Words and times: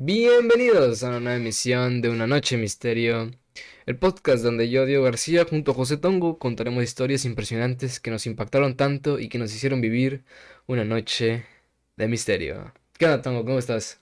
Bienvenidos 0.00 1.02
a 1.02 1.08
una 1.08 1.18
nueva 1.18 1.36
emisión 1.38 2.00
de 2.00 2.08
Una 2.08 2.28
Noche 2.28 2.56
Misterio, 2.56 3.32
el 3.84 3.98
podcast 3.98 4.44
donde 4.44 4.70
yo, 4.70 4.86
Diego 4.86 5.02
García, 5.02 5.44
junto 5.44 5.72
a 5.72 5.74
José 5.74 5.96
Tongo, 5.96 6.38
contaremos 6.38 6.84
historias 6.84 7.24
impresionantes 7.24 7.98
que 7.98 8.12
nos 8.12 8.24
impactaron 8.26 8.76
tanto 8.76 9.18
y 9.18 9.28
que 9.28 9.38
nos 9.38 9.52
hicieron 9.52 9.80
vivir 9.80 10.22
una 10.68 10.84
noche 10.84 11.44
de 11.96 12.06
misterio. 12.06 12.72
¿Qué 12.96 13.06
onda, 13.06 13.22
Tongo? 13.22 13.44
¿Cómo 13.44 13.58
estás? 13.58 14.00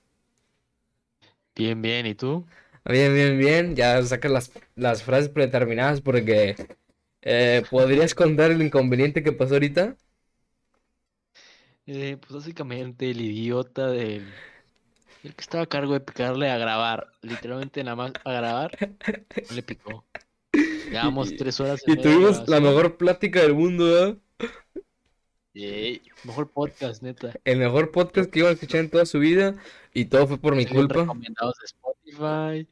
Bien, 1.54 1.80
bien, 1.80 2.04
¿y 2.06 2.14
tú? 2.14 2.44
Bien, 2.84 3.14
bien, 3.14 3.38
bien. 3.38 3.74
Ya 3.74 4.02
sacas 4.02 4.30
las, 4.30 4.52
las 4.74 5.02
frases 5.02 5.30
predeterminadas 5.30 6.02
porque 6.02 6.56
eh, 7.22 7.62
¿podrías 7.70 8.14
contar 8.14 8.50
el 8.50 8.60
inconveniente 8.60 9.22
que 9.22 9.32
pasó 9.32 9.54
ahorita? 9.54 9.96
Eh, 11.86 12.18
pues 12.20 12.32
básicamente 12.34 13.10
el 13.10 13.20
idiota 13.20 13.88
del 13.88 14.26
el 15.26 15.34
que 15.34 15.40
estaba 15.42 15.64
a 15.64 15.66
cargo 15.66 15.92
de 15.92 16.00
picarle 16.00 16.50
a 16.50 16.58
grabar, 16.58 17.08
literalmente 17.22 17.82
nada 17.82 17.96
más 17.96 18.12
a 18.24 18.32
grabar, 18.32 18.70
no 19.48 19.56
le 19.56 19.62
picó. 19.62 20.04
Llevamos 20.52 21.34
tres 21.36 21.58
horas 21.60 21.82
y 21.86 21.96
tuvimos 21.96 22.48
la 22.48 22.60
mejor 22.60 22.96
plática 22.96 23.40
del 23.42 23.54
mundo, 23.54 24.06
¿eh? 24.06 24.16
Yay, 25.54 26.02
mejor 26.24 26.50
podcast, 26.50 27.02
neta. 27.02 27.32
El 27.44 27.58
mejor 27.58 27.90
podcast 27.90 28.30
que 28.30 28.40
iba 28.40 28.48
a 28.50 28.52
escuchar 28.52 28.80
en 28.80 28.90
toda 28.90 29.06
su 29.06 29.18
vida 29.18 29.56
y 29.92 30.04
todo 30.06 30.26
fue 30.28 30.38
por 30.38 30.54
mi 30.54 30.66
culpa. 30.66 31.00
recomendados 31.00 31.54
de 31.58 31.64
Spotify, 31.66 32.68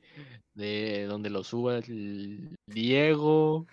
de 0.54 1.06
donde 1.06 1.30
lo 1.30 1.42
suba 1.44 1.78
el 1.78 2.54
Diego, 2.66 3.66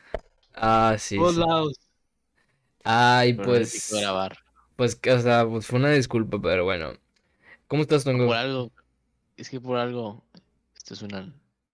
Ah, 0.53 0.95
sí, 0.98 1.17
todos 1.17 1.36
sí. 1.36 1.39
lados. 1.39 1.73
Ay, 2.84 3.34
Pero 3.34 3.50
pues, 3.50 3.94
grabar. 3.94 4.38
pues, 4.75 5.00
o 5.08 5.20
sea, 5.20 5.45
pues 5.48 5.67
fue 5.67 5.80
una 5.80 5.91
disculpa, 5.91 6.41
pero 6.41 6.63
bueno. 6.63 6.94
¿Cómo 7.71 7.81
estás, 7.84 8.03
Por 8.23 8.35
Tongo? 8.35 8.38
algo, 8.38 8.71
es 9.38 9.49
que 9.49 9.61
por 9.61 9.77
algo, 9.77 10.23
esto 10.75 10.93
es 10.95 11.02
una 11.03 11.21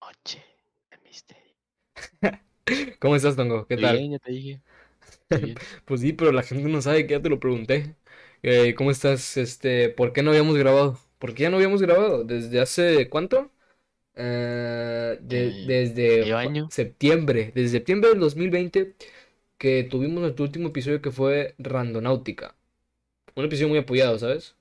noche 0.02 0.44
de 0.92 0.98
misterio. 1.00 1.56
¿Cómo 3.00 3.16
estás, 3.16 3.36
Tongo? 3.36 3.68
¿Qué 3.68 3.78
Estoy 3.78 3.88
tal? 3.88 4.00
bien, 4.00 4.12
ya 4.12 4.20
te 4.20 4.32
dije. 4.32 4.62
Pues 5.86 6.02
sí, 6.02 6.14
pero 6.14 6.32
la 6.32 6.44
gente 6.44 6.68
no 6.70 6.82
sabe 6.82 7.06
que 7.08 7.14
ya 7.14 7.22
te 7.22 7.30
lo 7.30 7.40
pregunté. 7.40 7.96
Eh, 8.44 8.76
¿cómo 8.76 8.92
estás? 8.92 9.38
Este, 9.38 9.90
¿por 9.90 10.14
qué 10.14 10.24
no 10.24 10.32
habíamos 10.32 10.58
grabado? 10.58 11.00
¿Por 11.20 11.34
qué 11.34 11.44
ya 11.44 11.50
no 11.50 11.58
habíamos 11.58 11.82
grabado? 11.82 12.24
¿Desde 12.24 12.60
hace 12.60 13.10
cuánto? 13.10 13.52
Eh, 14.16 15.20
de- 15.22 15.54
Eh, 16.22 16.34
desde 16.34 16.34
año. 16.34 16.70
septiembre, 16.70 17.52
desde 17.56 17.70
septiembre 17.80 18.12
del 18.12 18.20
2020 18.22 18.96
que 19.60 19.84
tuvimos 19.86 20.22
nuestro 20.22 20.46
último 20.46 20.70
episodio 20.70 21.02
que 21.02 21.12
fue 21.12 21.56
Randonáutica. 21.60 22.56
Un 23.36 23.46
episodio 23.46 23.70
muy 23.70 23.80
apoyado, 23.80 24.20
¿sabes? 24.20 24.56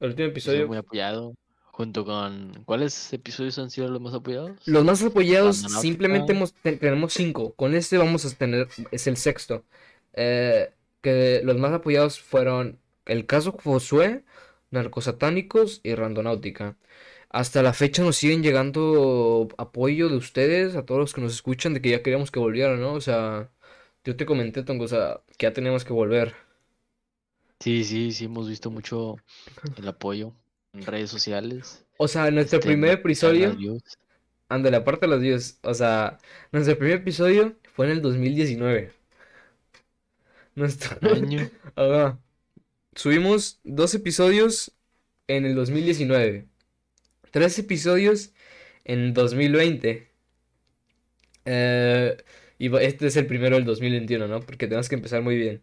El 0.00 0.10
último 0.10 0.28
episodio 0.28 0.66
muy 0.66 0.78
apoyado, 0.78 1.34
junto 1.66 2.04
con... 2.04 2.62
¿Cuáles 2.64 3.12
episodios 3.12 3.58
han 3.58 3.70
sido 3.70 3.88
los 3.88 4.00
más 4.00 4.14
apoyados? 4.14 4.52
Los 4.66 4.84
más 4.84 5.02
apoyados 5.02 5.58
simplemente 5.58 6.32
hemos, 6.32 6.54
te- 6.54 6.76
tenemos 6.76 7.12
cinco. 7.12 7.54
Con 7.54 7.74
este 7.74 7.98
vamos 7.98 8.24
a 8.24 8.34
tener, 8.34 8.68
es 8.90 9.06
el 9.06 9.16
sexto. 9.16 9.64
Eh, 10.14 10.70
que 11.02 11.42
los 11.44 11.56
más 11.58 11.72
apoyados 11.72 12.20
fueron 12.20 12.78
el 13.06 13.26
caso 13.26 13.52
Josué, 13.52 14.24
Narcosatánicos 14.70 15.80
y 15.82 15.94
Randonáutica. 15.94 16.76
Hasta 17.28 17.62
la 17.62 17.72
fecha 17.72 18.02
nos 18.02 18.16
siguen 18.16 18.42
llegando 18.42 19.48
apoyo 19.56 20.08
de 20.08 20.16
ustedes, 20.16 20.76
a 20.76 20.84
todos 20.84 21.00
los 21.00 21.14
que 21.14 21.20
nos 21.20 21.32
escuchan, 21.32 21.74
de 21.74 21.80
que 21.80 21.90
ya 21.90 22.02
queríamos 22.02 22.30
que 22.30 22.40
volvieran, 22.40 22.80
¿no? 22.80 22.94
O 22.94 23.00
sea, 23.00 23.50
yo 24.04 24.16
te 24.16 24.26
comenté, 24.26 24.62
Tongo, 24.64 24.84
o 24.84 24.88
sea, 24.88 25.20
que 25.38 25.46
ya 25.46 25.52
teníamos 25.52 25.84
que 25.84 25.92
volver. 25.92 26.34
Sí, 27.60 27.84
sí, 27.84 28.12
sí, 28.12 28.24
hemos 28.24 28.48
visto 28.48 28.70
mucho 28.70 29.16
el 29.76 29.88
apoyo 29.88 30.34
en 30.72 30.86
redes 30.86 31.10
sociales. 31.10 31.86
O 31.96 32.08
sea, 32.08 32.30
nuestro 32.32 32.60
Este, 32.60 32.60
primer 32.60 32.90
episodio, 32.92 33.56
views. 33.56 33.82
ándale, 34.48 34.76
aparte 34.78 35.06
de 35.06 35.12
los 35.12 35.20
views, 35.22 35.58
o 35.62 35.74
sea, 35.74 36.18
nuestro 36.52 36.78
primer 36.78 36.98
episodio 36.98 37.58
fue 37.74 37.86
en 37.86 37.92
el 37.94 38.02
2019. 38.02 38.92
Nuestro... 40.54 40.98
Año. 41.02 41.50
Ajá. 41.76 42.18
Subimos 42.94 43.60
dos 43.64 43.94
episodios 43.94 44.72
en 45.28 45.46
el 45.46 45.54
2019, 45.54 46.48
tres 47.32 47.58
episodios 47.58 48.34
en 48.84 49.14
2020. 49.14 50.08
Eh, 51.44 52.16
y 52.58 52.74
este 52.76 53.06
es 53.06 53.16
el 53.16 53.26
primero 53.26 53.56
del 53.56 53.64
2021, 53.64 54.28
¿no? 54.28 54.40
Porque 54.40 54.66
tenemos 54.66 54.88
que 54.88 54.94
empezar 54.96 55.22
muy 55.22 55.36
bien, 55.36 55.62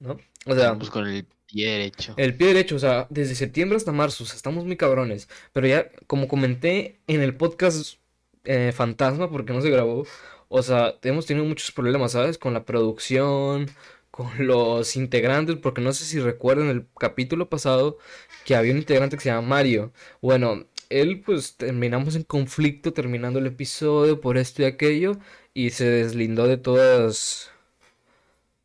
¿no? 0.00 0.18
O 0.46 0.54
sea, 0.54 0.70
Vamos 0.70 0.90
con 0.90 1.06
el 1.06 1.26
pie 1.46 1.70
derecho. 1.70 2.14
el 2.16 2.36
pie 2.36 2.48
derecho, 2.48 2.76
o 2.76 2.78
sea, 2.78 3.06
desde 3.10 3.34
septiembre 3.34 3.76
hasta 3.76 3.92
marzo, 3.92 4.24
o 4.24 4.26
sea, 4.26 4.36
estamos 4.36 4.64
muy 4.64 4.76
cabrones. 4.76 5.28
Pero 5.52 5.66
ya, 5.68 5.90
como 6.06 6.28
comenté 6.28 7.00
en 7.06 7.22
el 7.22 7.36
podcast 7.36 7.96
eh, 8.44 8.72
Fantasma, 8.74 9.30
porque 9.30 9.52
no 9.52 9.60
se 9.62 9.70
grabó, 9.70 10.06
o 10.48 10.62
sea, 10.62 10.94
hemos 11.02 11.26
tenido 11.26 11.46
muchos 11.46 11.72
problemas, 11.72 12.12
¿sabes? 12.12 12.38
Con 12.38 12.54
la 12.54 12.64
producción, 12.64 13.68
con 14.10 14.46
los 14.46 14.96
integrantes, 14.96 15.56
porque 15.56 15.80
no 15.80 15.92
sé 15.92 16.04
si 16.04 16.20
recuerdan 16.20 16.68
el 16.68 16.86
capítulo 16.98 17.48
pasado 17.48 17.98
que 18.44 18.54
había 18.56 18.72
un 18.72 18.78
integrante 18.78 19.16
que 19.16 19.22
se 19.22 19.30
llama 19.30 19.46
Mario. 19.48 19.92
Bueno, 20.20 20.66
él 20.88 21.22
pues 21.24 21.56
terminamos 21.56 22.16
en 22.16 22.24
conflicto 22.24 22.92
terminando 22.92 23.38
el 23.38 23.46
episodio 23.46 24.20
por 24.20 24.38
esto 24.38 24.62
y 24.62 24.64
aquello, 24.66 25.12
y 25.54 25.70
se 25.70 25.88
deslindó 25.88 26.46
de 26.48 26.56
todas, 26.56 27.50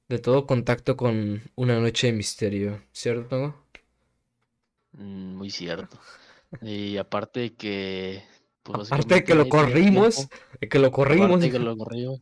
de 0.09 0.17
todo 0.19 0.47
contacto 0.47 0.97
con 0.97 1.43
una 1.55 1.79
noche 1.79 2.07
de 2.07 2.13
misterio, 2.13 2.81
¿cierto, 2.91 3.27
Tongo? 3.27 3.55
Mm, 4.93 5.35
Muy 5.37 5.49
cierto. 5.49 5.99
Y 6.61 6.97
aparte 6.97 7.41
de 7.41 7.55
que, 7.55 8.23
pues 8.63 8.89
Aparte 8.89 9.15
de 9.15 9.23
que 9.23 9.35
lo 9.35 9.49
corrimos, 9.49 10.29
de 10.61 10.69
que 10.69 10.79
lo 10.79 10.91
corrimos. 10.91 11.27
Aparte 11.27 11.45
de 11.47 11.51
que 11.51 11.59
lo 11.59 11.77
corrimos. 11.77 12.21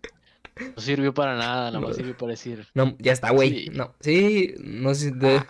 No 0.76 0.84
sirvió 0.84 1.14
para 1.14 1.36
nada, 1.38 1.72
nada 1.72 1.82
más 1.82 1.92
No. 1.92 1.98
sirvió 1.98 2.18
para 2.18 2.32
decir, 2.32 2.68
No, 2.76 2.96
ya 3.00 3.12
está, 3.14 3.32
güey. 3.32 3.52
Sí. 3.52 3.70
No, 3.72 3.96
sí, 4.00 4.56
no 4.60 4.94
sé. 4.96 5.12
de- 5.12 5.36
ah, 5.38 5.48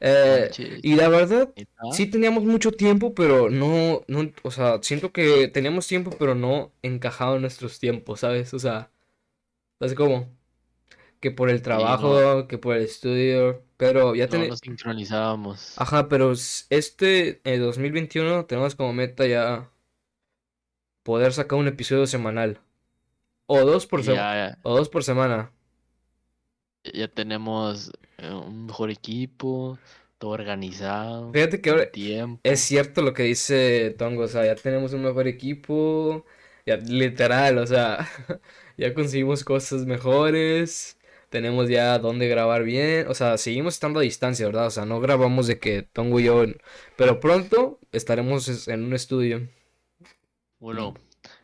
Eh, 0.00 0.50
y 0.82 0.94
la 0.96 1.08
verdad, 1.08 1.54
sí 1.92 2.06
teníamos 2.06 2.44
mucho 2.44 2.72
tiempo, 2.72 3.14
pero 3.14 3.50
no, 3.50 4.02
no, 4.08 4.30
o 4.42 4.50
sea, 4.50 4.78
siento 4.82 5.12
que 5.12 5.48
teníamos 5.48 5.86
tiempo, 5.88 6.10
pero 6.18 6.34
no 6.34 6.72
encajado 6.82 7.36
en 7.36 7.42
nuestros 7.42 7.78
tiempos, 7.80 8.20
¿sabes? 8.20 8.54
O 8.54 8.58
sea, 8.58 8.90
así 9.80 9.94
como 9.96 10.35
que 11.20 11.30
por 11.30 11.50
el 11.50 11.62
Sí, 11.70 11.84
no, 11.96 12.22
trabajo, 12.22 12.48
que 12.48 12.58
por 12.58 12.76
el 12.76 12.82
estudio, 12.84 13.64
pero 13.76 14.14
ya 14.14 14.28
tenemos, 14.28 14.50
nos 14.50 14.60
sincronizábamos. 14.60 15.60
ajá, 15.76 16.08
pero 16.08 16.32
este 16.32 17.40
eh, 17.44 17.58
2021 17.58 18.46
tenemos 18.46 18.74
como 18.74 18.92
meta 18.92 19.26
ya 19.26 19.70
poder 21.02 21.32
sacar 21.32 21.58
un 21.58 21.68
episodio 21.68 22.06
semanal, 22.06 22.60
o 23.46 23.60
dos 23.64 23.86
por 23.86 24.02
semana, 24.04 24.58
o 24.62 24.76
dos 24.76 24.88
por 24.90 25.04
semana. 25.04 25.52
ya 26.94 27.08
tenemos 27.08 27.90
eh, 28.18 28.30
un 28.32 28.66
mejor 28.66 28.90
equipo, 28.90 29.78
todo 30.18 30.30
organizado, 30.32 31.32
Fíjate 31.32 31.60
que 31.60 31.70
ahora 31.70 31.92
tiempo. 31.92 32.42
es 32.42 32.60
cierto 32.60 33.02
lo 33.02 33.12
que 33.14 33.24
dice 33.24 33.90
Tongo, 33.98 34.22
o 34.24 34.28
sea, 34.28 34.46
ya 34.46 34.54
tenemos 34.56 34.92
un 34.92 35.02
mejor 35.02 35.28
equipo, 35.28 36.24
ya 36.66 36.76
literal, 36.78 37.58
o 37.58 37.66
sea, 37.66 38.08
ya 38.78 38.94
conseguimos 38.94 39.44
cosas 39.44 39.84
mejores, 39.86 40.95
tenemos 41.36 41.68
ya 41.68 41.98
dónde 41.98 42.28
grabar 42.28 42.64
bien, 42.64 43.06
o 43.08 43.14
sea, 43.14 43.36
seguimos 43.36 43.74
estando 43.74 44.00
a 44.00 44.02
distancia, 44.02 44.46
¿verdad? 44.46 44.68
O 44.68 44.70
sea, 44.70 44.86
no 44.86 45.00
grabamos 45.00 45.46
de 45.46 45.58
que 45.58 45.82
Tongo 45.82 46.18
y 46.18 46.24
yo, 46.24 46.44
pero 46.96 47.20
pronto 47.20 47.78
estaremos 47.92 48.48
es- 48.48 48.68
en 48.68 48.84
un 48.84 48.94
estudio. 48.94 49.46
Bueno, 50.58 50.94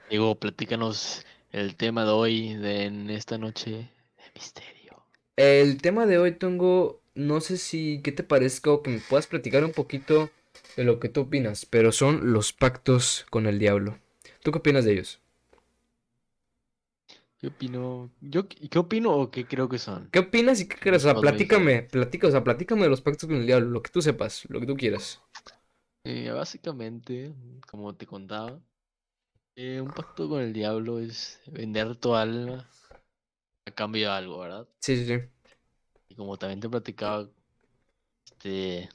Diego, 0.09 0.35
platícanos 0.39 1.25
el 1.51 1.77
tema 1.77 2.05
de 2.05 2.11
hoy, 2.11 2.55
de 2.55 2.85
en 2.85 3.11
esta 3.11 3.39
noche 3.39 3.71
de 3.71 3.91
misterio. 4.35 5.05
El 5.37 5.83
tema 5.83 6.07
de 6.07 6.19
hoy, 6.19 6.33
Tongo, 6.33 7.03
no 7.15 7.41
sé 7.43 7.59
si, 7.59 8.01
¿qué 8.03 8.13
te 8.13 8.23
parezca 8.23 8.71
o 8.71 8.83
que 8.83 8.91
me 8.91 9.01
puedas 9.01 9.27
platicar 9.27 9.65
un 9.65 9.73
poquito 9.73 10.31
de 10.77 10.85
lo 10.85 11.01
que 11.01 11.09
tú 11.11 11.23
opinas, 11.23 11.67
pero 11.67 11.93
son 11.93 12.33
los 12.33 12.53
pactos 12.55 13.27
con 13.31 13.47
el 13.47 13.59
diablo. 13.59 13.99
¿Tú 14.43 14.53
qué 14.53 14.59
opinas 14.59 14.85
de 14.87 14.93
ellos? 14.95 15.21
¿Qué 17.43 17.49
opino? 17.49 18.09
Yo, 18.21 18.47
qué 18.47 18.79
opino 18.79 19.17
o 19.17 19.33
qué 19.33 19.45
creo 19.45 19.69
que 19.69 19.77
son? 19.77 20.09
¿Qué 20.13 20.21
opinas 20.21 20.61
y 20.61 20.69
qué 20.69 20.77
crees? 20.77 21.05
O 21.05 21.09
sea, 21.11 21.15
platícame, 21.17 21.83
platica, 21.83 22.29
o 22.29 22.31
sea, 22.31 22.45
platícame 22.45 22.83
de 22.85 22.89
los 22.89 23.01
pactos 23.01 23.29
con 23.29 23.37
el 23.37 23.47
diablo, 23.47 23.69
lo 23.69 23.83
que 23.83 23.91
tú 23.91 24.01
sepas, 24.01 24.45
lo 24.49 24.61
que 24.61 24.67
tú 24.67 24.77
quieras. 24.77 25.21
Eh, 26.05 26.31
básicamente, 26.31 27.35
como 27.69 27.97
te 27.97 28.07
contaba, 28.07 28.61
eh, 29.57 29.81
un 29.81 29.91
pacto 29.91 30.29
con 30.29 30.41
el 30.41 30.53
diablo 30.53 31.01
es 31.01 31.41
vender 31.51 31.97
tu 31.97 32.15
alma 32.15 32.65
a 33.67 33.71
cambio 33.73 34.03
de 34.03 34.15
algo, 34.15 34.39
¿verdad? 34.39 34.69
Sí, 34.79 34.97
sí, 34.99 35.07
sí. 35.07 35.21
Y 36.11 36.15
como 36.15 36.39
también 36.39 36.61
te 36.61 36.69
platicaba, 36.69 37.29
este, 38.25 38.89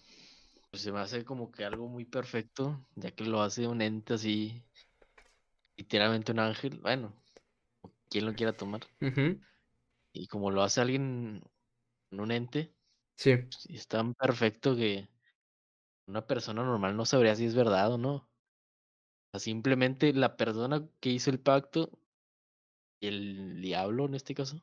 pues 0.71 0.83
se 0.83 0.93
me 0.93 0.99
hace 0.99 1.25
como 1.25 1.51
que 1.51 1.65
algo 1.65 1.89
muy 1.89 2.05
perfecto, 2.05 2.79
ya 2.95 3.11
que 3.11 3.25
lo 3.25 3.41
hace 3.41 3.67
un 3.67 3.81
ente 3.81 4.13
así, 4.13 4.63
literalmente 5.75 6.31
un 6.31 6.39
ángel, 6.39 6.79
bueno, 6.79 7.13
quien 8.09 8.25
lo 8.25 8.35
quiera 8.35 8.53
tomar. 8.57 8.81
Y 10.13 10.27
como 10.27 10.51
lo 10.51 10.63
hace 10.63 10.81
alguien, 10.81 11.43
un 12.11 12.31
ente, 12.31 12.75
Sí. 13.15 13.47
pues, 13.49 13.67
es 13.67 13.87
tan 13.87 14.13
perfecto 14.15 14.75
que 14.75 15.09
una 16.07 16.25
persona 16.27 16.63
normal 16.63 16.97
no 16.97 17.05
sabría 17.05 17.35
si 17.35 17.45
es 17.45 17.55
verdad 17.55 17.93
o 17.93 17.97
no. 17.99 18.15
O 18.15 18.29
sea, 19.31 19.39
simplemente 19.39 20.11
la 20.13 20.35
persona 20.35 20.85
que 20.99 21.11
hizo 21.11 21.29
el 21.29 21.39
pacto 21.39 21.91
y 22.99 23.07
el 23.07 23.59
diablo 23.59 24.05
en 24.05 24.13
este 24.13 24.35
caso 24.35 24.61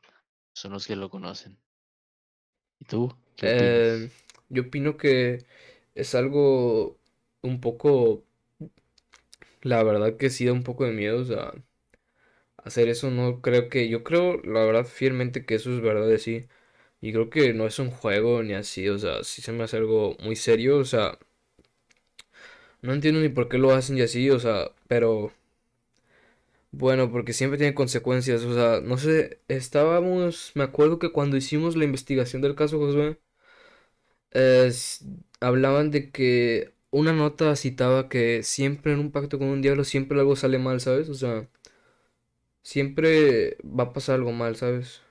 son 0.55 0.73
los 0.73 0.87
que 0.87 0.97
lo 0.97 1.11
conocen. 1.11 1.59
¿Y 2.79 2.85
tú? 2.85 3.11
¿Qué 3.37 3.51
Eh, 3.53 4.11
yo 4.49 4.63
opino 4.63 4.97
que 4.97 5.45
es 5.95 6.15
algo 6.15 6.99
un 7.43 7.61
poco, 7.61 8.25
la 9.63 9.83
verdad 9.83 10.17
que 10.17 10.31
sí 10.31 10.45
da 10.47 10.53
un 10.53 10.63
poco 10.63 10.85
de 10.85 10.93
miedo, 10.93 11.21
o 11.21 11.25
sea, 11.25 11.53
hacer 12.65 12.89
eso 12.89 13.11
no 13.11 13.41
creo 13.43 13.69
que, 13.69 13.89
yo 13.89 14.05
creo, 14.05 14.41
la 14.43 14.65
verdad, 14.65 14.87
fielmente 14.87 15.45
que 15.47 15.57
eso 15.57 15.73
es 15.75 15.81
verdad 15.83 16.09
de 16.09 16.19
sí. 16.19 16.47
Y 17.01 17.13
creo 17.13 17.31
que 17.31 17.55
no 17.55 17.67
es 17.67 17.79
un 17.79 17.91
juego 17.91 18.43
ni 18.43 18.55
así, 18.55 18.89
o 18.89 18.99
sea, 18.99 19.25
sí 19.25 19.43
se 19.43 19.53
me 19.53 19.65
hace 19.65 19.79
algo 19.79 20.17
muy 20.23 20.37
serio, 20.37 20.79
o 20.79 20.85
sea, 20.87 21.19
no 22.83 22.93
entiendo 22.93 23.21
ni 23.21 23.29
por 23.29 23.49
qué 23.49 23.59
lo 23.59 23.73
hacen 23.73 23.99
y 23.99 24.03
así, 24.03 24.31
o 24.31 24.39
sea, 24.39 24.71
pero 24.89 25.33
bueno, 26.73 27.11
porque 27.11 27.33
siempre 27.33 27.57
tiene 27.59 27.75
consecuencias, 27.75 28.43
o 28.45 28.55
sea, 28.55 28.81
no 28.81 28.99
sé, 28.99 29.41
estábamos, 29.49 30.53
me 30.55 30.65
acuerdo 30.65 30.99
que 30.99 31.13
cuando 31.13 31.37
hicimos 31.37 31.77
la 31.77 31.85
investigación 31.85 32.43
del 32.43 32.55
caso 32.57 32.79
Josué, 32.79 33.19
hablaban 35.41 35.91
de 35.91 36.11
que 36.11 36.73
una 36.91 37.13
nota 37.13 37.57
citaba 37.57 38.09
que 38.09 38.43
siempre 38.43 38.93
en 38.93 39.01
un 39.01 39.11
pacto 39.13 39.39
con 39.39 39.49
un 39.49 39.63
diablo 39.63 39.85
siempre 39.85 40.19
algo 40.19 40.37
sale 40.37 40.59
mal, 40.59 40.81
¿sabes? 40.81 41.09
O 41.09 41.15
sea, 41.15 41.49
siempre 42.65 43.59
va 43.65 43.87
a 43.87 43.95
pasar 43.95 44.17
algo 44.17 44.33
mal, 44.33 44.57
¿sabes? 44.57 45.03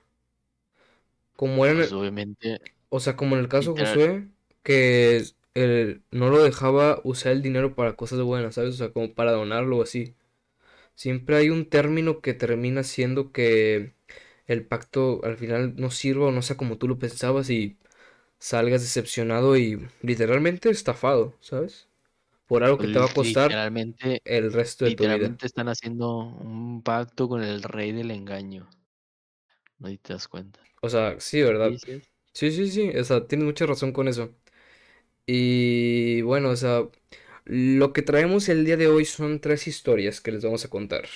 Como 1.36 1.66
era 1.66 1.72
en 1.74 1.78
Pues 1.78 1.92
obviamente, 1.92 2.60
o 2.90 3.00
sea, 3.00 3.16
como 3.16 3.36
en 3.36 3.42
el 3.42 3.48
caso 3.48 3.74
literal, 3.74 3.98
Josué, 3.98 4.28
que 4.62 5.24
él 5.54 6.02
no 6.10 6.30
lo 6.30 6.42
dejaba 6.42 7.00
usar 7.04 7.32
el 7.32 7.42
dinero 7.42 7.74
para 7.74 7.96
cosas 7.96 8.20
buenas, 8.22 8.54
¿sabes? 8.56 8.74
O 8.74 8.78
sea, 8.78 8.92
como 8.92 9.14
para 9.14 9.32
donarlo 9.32 9.78
o 9.78 9.82
así. 9.82 10.14
Siempre 10.96 11.36
hay 11.36 11.50
un 11.50 11.68
término 11.70 12.20
que 12.22 12.34
termina 12.34 12.84
siendo 12.84 13.32
que 13.32 13.94
el 14.46 14.66
pacto 14.66 15.20
al 15.24 15.36
final 15.38 15.74
no 15.76 15.90
sirva 15.90 16.26
o 16.28 16.32
no 16.32 16.42
sea 16.42 16.56
como 16.58 16.78
tú 16.78 16.88
lo 16.88 16.98
pensabas 16.98 17.50
y 17.50 17.78
salgas 18.38 18.82
decepcionado 18.82 19.56
y 19.58 19.88
literalmente 20.02 20.70
estafado, 20.70 21.36
¿sabes? 21.40 21.88
Por 22.46 22.62
algo 22.62 22.78
que 22.78 22.88
te 22.88 22.98
va 22.98 23.06
a 23.06 23.12
costar 23.12 23.48
literalmente, 23.48 24.20
el 24.24 24.52
resto 24.52 24.84
de 24.84 24.92
tu 24.92 25.04
vida. 25.04 25.14
literalmente 25.14 25.46
están 25.46 25.68
haciendo 25.68 26.18
un 26.18 26.82
pacto 26.82 27.28
con 27.28 27.42
el 27.42 27.62
rey 27.62 27.92
del 27.92 28.10
engaño. 28.10 28.68
No 29.78 29.88
te 29.98 30.12
das 30.12 30.28
cuenta. 30.28 30.60
O 30.82 30.88
sea, 30.88 31.18
sí, 31.20 31.42
¿verdad? 31.42 31.72
Sí, 31.72 32.00
sí. 32.32 32.50
Sí, 32.50 32.68
sí, 32.70 32.90
o 32.90 33.04
sea, 33.04 33.26
tienes 33.26 33.46
mucha 33.46 33.64
razón 33.64 33.92
con 33.92 34.08
eso. 34.08 34.34
Y 35.26 36.22
bueno, 36.22 36.50
o 36.50 36.56
sea, 36.56 36.82
lo 37.44 37.92
que 37.92 38.02
traemos 38.02 38.48
el 38.48 38.64
día 38.64 38.76
de 38.76 38.88
hoy 38.88 39.04
son 39.04 39.40
tres 39.40 39.66
historias 39.68 40.20
que 40.20 40.32
les 40.32 40.44
vamos 40.44 40.64
a 40.64 40.70
contar. 40.70 41.06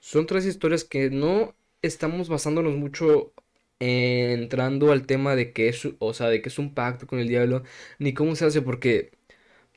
Son 0.00 0.26
tres 0.26 0.46
historias 0.46 0.84
que 0.84 1.10
no 1.10 1.54
estamos 1.82 2.28
basándonos 2.28 2.74
mucho 2.76 3.32
en 3.80 4.30
entrando 4.42 4.92
al 4.92 5.06
tema 5.06 5.34
de 5.36 5.52
que 5.52 5.68
es, 5.68 5.88
o 5.98 6.14
sea, 6.14 6.28
de 6.28 6.42
que 6.42 6.48
es 6.50 6.58
un 6.58 6.74
pacto 6.74 7.06
con 7.06 7.18
el 7.18 7.28
diablo, 7.28 7.64
ni 7.98 8.14
cómo 8.14 8.36
se 8.36 8.44
hace, 8.46 8.62
porque 8.62 9.12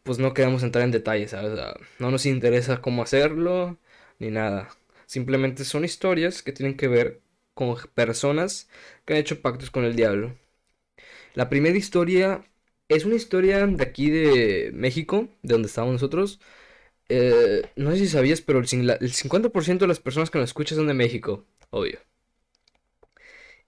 pues 0.05 0.19
no 0.19 0.33
queremos 0.35 0.63
entrar 0.63 0.85
en 0.85 0.91
detalles, 0.91 1.31
¿sabes? 1.31 1.59
No 1.99 2.11
nos 2.11 2.27
interesa 2.27 2.81
cómo 2.81 3.03
hacerlo, 3.03 3.79
ni 4.19 4.31
nada. 4.31 4.69
Simplemente 5.07 5.65
son 5.65 5.85
historias 5.85 6.43
que 6.43 6.53
tienen 6.53 6.77
que 6.77 6.89
ver 6.89 7.21
con 7.55 7.77
personas 7.95 8.69
que 9.05 9.15
han 9.15 9.19
hecho 9.21 9.41
pactos 9.43 9.71
con 9.71 9.85
el 9.85 9.97
diablo. 9.97 10.35
La 11.33 11.49
primera 11.49 11.77
historia 11.77 12.43
es 12.89 13.05
una 13.05 13.15
historia 13.15 13.67
de 13.67 13.83
aquí 13.83 14.09
de 14.09 14.71
México, 14.73 15.27
de 15.43 15.53
donde 15.53 15.67
estábamos 15.67 15.93
nosotros. 15.95 16.39
Eh, 17.09 17.63
no 17.75 17.91
sé 17.91 17.97
si 17.99 18.07
sabías, 18.09 18.41
pero 18.41 18.59
el, 18.59 18.67
cin- 18.67 18.83
la- 18.83 18.95
el 18.95 19.13
50% 19.13 19.85
de 19.85 19.89
las 19.89 19.99
personas 20.01 20.31
que 20.31 20.39
nos 20.39 20.49
escuchan 20.49 20.77
son 20.77 20.87
de 20.87 20.93
México, 20.95 21.45
obvio. 21.71 21.99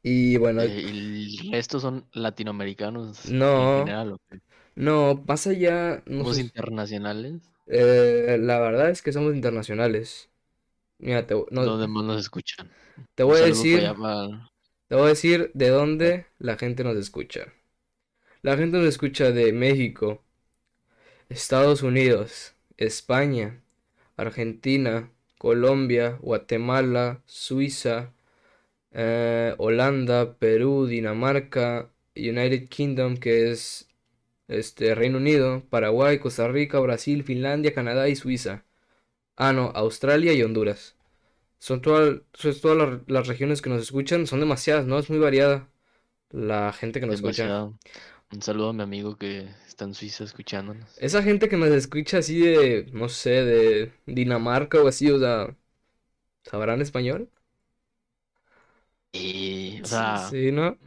Y 0.04 0.38
bueno, 0.38 0.62
Eh, 0.62 0.82
y 0.94 1.52
resto 1.52 1.80
son 1.80 2.08
latinoamericanos 2.14 3.36
en 3.54 3.70
no, 3.70 3.70
general, 3.70 4.14
¿o 4.14 4.20
qué? 4.30 4.40
No, 4.78 5.24
más 5.28 5.48
allá, 5.48 6.04
no 6.06 6.26
Somos 6.26 6.34
sé, 6.34 6.46
internacionales. 6.46 7.42
eh, 7.68 8.38
la 8.40 8.60
verdad 8.60 8.90
es 8.90 9.02
que 9.02 9.12
somos 9.14 9.36
internacionales. 9.36 10.30
Mira, 11.00 11.28
te, 11.28 11.36
no, 11.52 11.64
¿Dónde 11.66 11.88
más 11.88 12.04
nos 12.04 12.22
escuchan? 12.22 12.72
te 13.16 13.24
voy 13.24 13.40
a 13.40 13.44
decir, 13.44 13.98
para... 13.98 14.50
te 14.90 14.96
voy 14.96 15.06
a 15.08 15.10
decir 15.10 15.52
de 15.54 15.70
dónde 15.70 16.28
la 16.40 16.58
gente 16.58 16.84
nos 16.84 16.98
escucha. 16.98 17.54
La 18.42 18.58
gente 18.58 18.78
nos 18.78 18.88
escucha 18.88 19.32
de 19.32 19.54
México, 19.54 20.24
Estados 21.30 21.84
Unidos, 21.84 22.54
España, 22.78 23.62
Argentina, 24.18 25.12
Colombia, 25.38 26.18
Guatemala, 26.22 27.22
Suiza, 27.26 28.14
eh, 28.94 29.56
Holanda, 29.58 30.36
Perú, 30.40 30.88
Dinamarca, 30.88 31.90
United 32.16 32.70
Kingdom, 32.70 33.18
que 33.18 33.52
es 33.52 33.87
este 34.48 34.96
Reino 34.96 35.18
Unido, 35.18 35.64
Paraguay, 35.70 36.20
Costa 36.20 36.48
Rica, 36.48 36.80
Brasil, 36.80 37.24
Finlandia, 37.24 37.74
Canadá 37.74 38.10
y 38.10 38.16
Suiza. 38.16 38.66
Ah, 39.38 39.54
no, 39.54 39.72
Australia 39.76 40.34
y 40.34 40.44
Honduras. 40.44 40.98
Son 41.60 41.82
todas, 41.82 42.22
son 42.34 42.62
todas 42.62 42.78
las, 42.78 43.02
las 43.08 43.28
regiones 43.28 43.62
que 43.62 43.70
nos 43.72 43.82
escuchan, 43.84 44.28
son 44.28 44.42
demasiadas, 44.42 44.86
¿no? 44.88 45.00
Es 45.00 45.10
muy 45.10 45.20
variada 45.20 45.70
la 46.32 46.74
gente 46.74 47.00
que 47.02 47.08
nos 47.08 47.16
escucha. 47.18 47.58
Un 48.32 48.42
saludo 48.42 48.70
a 48.70 48.74
mi 48.74 48.84
amigo 48.84 49.18
que 49.18 49.50
está 49.68 49.86
en 49.86 49.94
Suiza 49.94 50.24
escuchándonos. 50.24 50.90
Esa 50.96 51.22
gente 51.24 51.48
que 51.50 51.58
nos 51.58 51.70
escucha 51.70 52.18
así 52.20 52.40
de, 52.40 52.90
no 52.94 53.08
sé, 53.10 53.30
de 53.46 53.94
Dinamarca 54.08 54.82
o 54.82 54.88
así, 54.88 55.10
o 55.12 55.20
sea, 55.20 55.56
¿sabrán 56.44 56.82
español? 56.82 57.32
Y, 59.12 59.82
o 59.84 59.86
Sí, 59.86 59.90
sea, 59.90 60.18
sí, 60.18 60.52
¿no? 60.52 60.78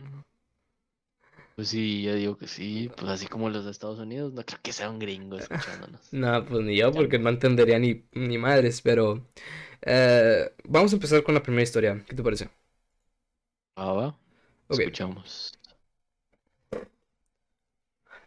Pues 1.60 1.68
sí, 1.68 2.00
yo 2.00 2.14
digo 2.14 2.38
que 2.38 2.46
sí, 2.48 2.90
pues 2.96 3.10
así 3.12 3.26
como 3.26 3.50
los 3.50 3.66
de 3.66 3.70
Estados 3.70 3.98
Unidos, 3.98 4.32
no 4.32 4.42
creo 4.46 4.58
que 4.62 4.72
sea 4.72 4.88
un 4.88 4.98
gringo 4.98 5.36
escuchándonos. 5.36 6.00
Nada, 6.10 6.44
pues 6.46 6.64
ni 6.64 6.76
yo, 6.76 6.90
porque 6.94 7.18
no. 7.18 7.24
no 7.24 7.28
entendería 7.28 7.78
ni, 7.78 8.04
ni 8.12 8.38
madres, 8.38 8.80
pero 8.82 9.26
eh, 9.82 10.50
vamos 10.64 10.92
a 10.92 10.96
empezar 10.96 11.22
con 11.22 11.34
la 11.34 11.42
primera 11.42 11.62
historia. 11.62 12.02
¿Qué 12.08 12.16
te 12.16 12.22
parece? 12.22 12.48
Ah, 13.74 13.92
va, 13.94 14.16
escuchamos. 14.68 15.52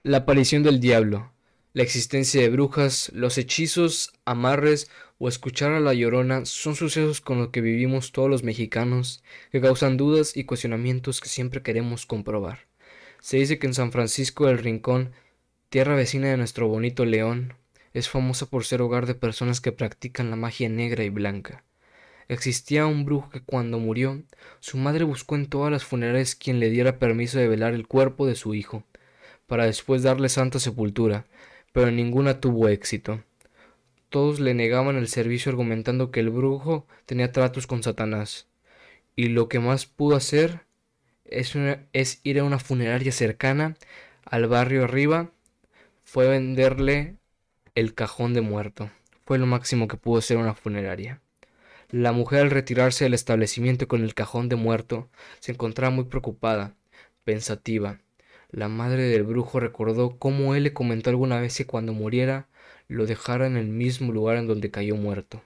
La 0.03 0.19
aparición 0.19 0.63
del 0.63 0.79
diablo, 0.79 1.33
la 1.73 1.83
existencia 1.83 2.41
de 2.41 2.49
brujas, 2.49 3.11
los 3.13 3.37
hechizos, 3.37 4.13
amarres 4.23 4.89
o 5.17 5.27
escuchar 5.27 5.73
a 5.73 5.81
la 5.81 5.93
llorona 5.93 6.45
son 6.45 6.75
sucesos 6.75 7.19
con 7.19 7.39
los 7.39 7.49
que 7.49 7.59
vivimos 7.61 8.13
todos 8.13 8.29
los 8.29 8.43
mexicanos 8.43 9.23
que 9.51 9.59
causan 9.59 9.97
dudas 9.97 10.37
y 10.37 10.45
cuestionamientos 10.45 11.19
que 11.19 11.27
siempre 11.29 11.63
queremos 11.63 12.05
comprobar. 12.05 12.59
Se 13.23 13.37
dice 13.37 13.57
que 13.57 13.67
en 13.67 13.73
San 13.73 13.93
Francisco 13.93 14.47
del 14.47 14.57
Rincón, 14.57 15.13
tierra 15.69 15.95
vecina 15.95 16.27
de 16.27 16.35
nuestro 16.35 16.67
bonito 16.67 17.05
León, 17.05 17.53
es 17.93 18.09
famosa 18.09 18.47
por 18.47 18.65
ser 18.65 18.81
hogar 18.81 19.05
de 19.05 19.15
personas 19.15 19.61
que 19.61 19.71
practican 19.71 20.29
la 20.29 20.35
magia 20.35 20.67
negra 20.67 21.05
y 21.05 21.09
blanca. 21.09 21.63
Existía 22.27 22.85
un 22.85 23.05
brujo 23.05 23.29
que 23.29 23.39
cuando 23.39 23.79
murió, 23.79 24.21
su 24.59 24.75
madre 24.75 25.05
buscó 25.05 25.35
en 25.35 25.45
todas 25.45 25.71
las 25.71 25.85
funerarias 25.85 26.35
quien 26.35 26.59
le 26.59 26.69
diera 26.69 26.99
permiso 26.99 27.39
de 27.39 27.47
velar 27.47 27.73
el 27.73 27.87
cuerpo 27.87 28.27
de 28.27 28.35
su 28.35 28.55
hijo 28.55 28.83
para 29.47 29.67
después 29.67 30.03
darle 30.03 30.27
santa 30.27 30.59
sepultura, 30.59 31.25
pero 31.71 31.91
ninguna 31.91 32.41
tuvo 32.41 32.67
éxito. 32.67 33.23
Todos 34.09 34.41
le 34.41 34.53
negaban 34.53 34.97
el 34.97 35.07
servicio 35.07 35.49
argumentando 35.49 36.11
que 36.11 36.19
el 36.19 36.29
brujo 36.29 36.87
tenía 37.05 37.31
tratos 37.31 37.67
con 37.67 37.83
Satanás, 37.83 38.49
y 39.15 39.29
lo 39.29 39.47
que 39.47 39.59
más 39.59 39.85
pudo 39.85 40.17
hacer 40.17 40.65
es, 41.25 41.53
es 41.93 42.19
ir 42.23 42.39
a 42.39 42.43
una 42.43 42.59
funeraria 42.59 43.11
cercana 43.11 43.75
al 44.25 44.47
barrio 44.47 44.83
arriba, 44.83 45.31
fue 46.03 46.27
venderle 46.27 47.15
el 47.75 47.93
cajón 47.93 48.33
de 48.33 48.41
muerto. 48.41 48.91
Fue 49.25 49.37
lo 49.37 49.45
máximo 49.45 49.87
que 49.87 49.97
pudo 49.97 50.19
hacer 50.19 50.37
una 50.37 50.53
funeraria. 50.53 51.21
La 51.89 52.11
mujer 52.11 52.41
al 52.41 52.51
retirarse 52.51 53.03
del 53.03 53.13
establecimiento 53.13 53.87
con 53.87 54.03
el 54.03 54.13
cajón 54.13 54.49
de 54.49 54.55
muerto 54.55 55.09
se 55.39 55.51
encontraba 55.51 55.93
muy 55.93 56.05
preocupada, 56.05 56.75
pensativa. 57.23 57.99
La 58.51 58.67
madre 58.67 59.03
del 59.03 59.23
brujo 59.23 59.59
recordó 59.59 60.17
cómo 60.17 60.55
él 60.55 60.63
le 60.63 60.73
comentó 60.73 61.09
alguna 61.09 61.39
vez 61.39 61.57
que 61.57 61.65
cuando 61.65 61.93
muriera 61.93 62.47
lo 62.87 63.05
dejara 63.05 63.47
en 63.47 63.57
el 63.57 63.67
mismo 63.67 64.11
lugar 64.11 64.37
en 64.37 64.47
donde 64.47 64.71
cayó 64.71 64.95
muerto. 64.95 65.41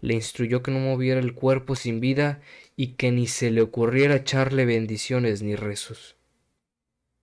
Le 0.00 0.14
instruyó 0.14 0.62
que 0.62 0.70
no 0.70 0.78
moviera 0.80 1.20
el 1.20 1.34
cuerpo 1.34 1.76
sin 1.76 2.00
vida 2.00 2.40
y 2.76 2.94
que 2.94 3.12
ni 3.12 3.26
se 3.26 3.50
le 3.50 3.62
ocurriera 3.62 4.16
echarle 4.16 4.64
bendiciones 4.64 5.42
ni 5.42 5.56
rezos. 5.56 6.16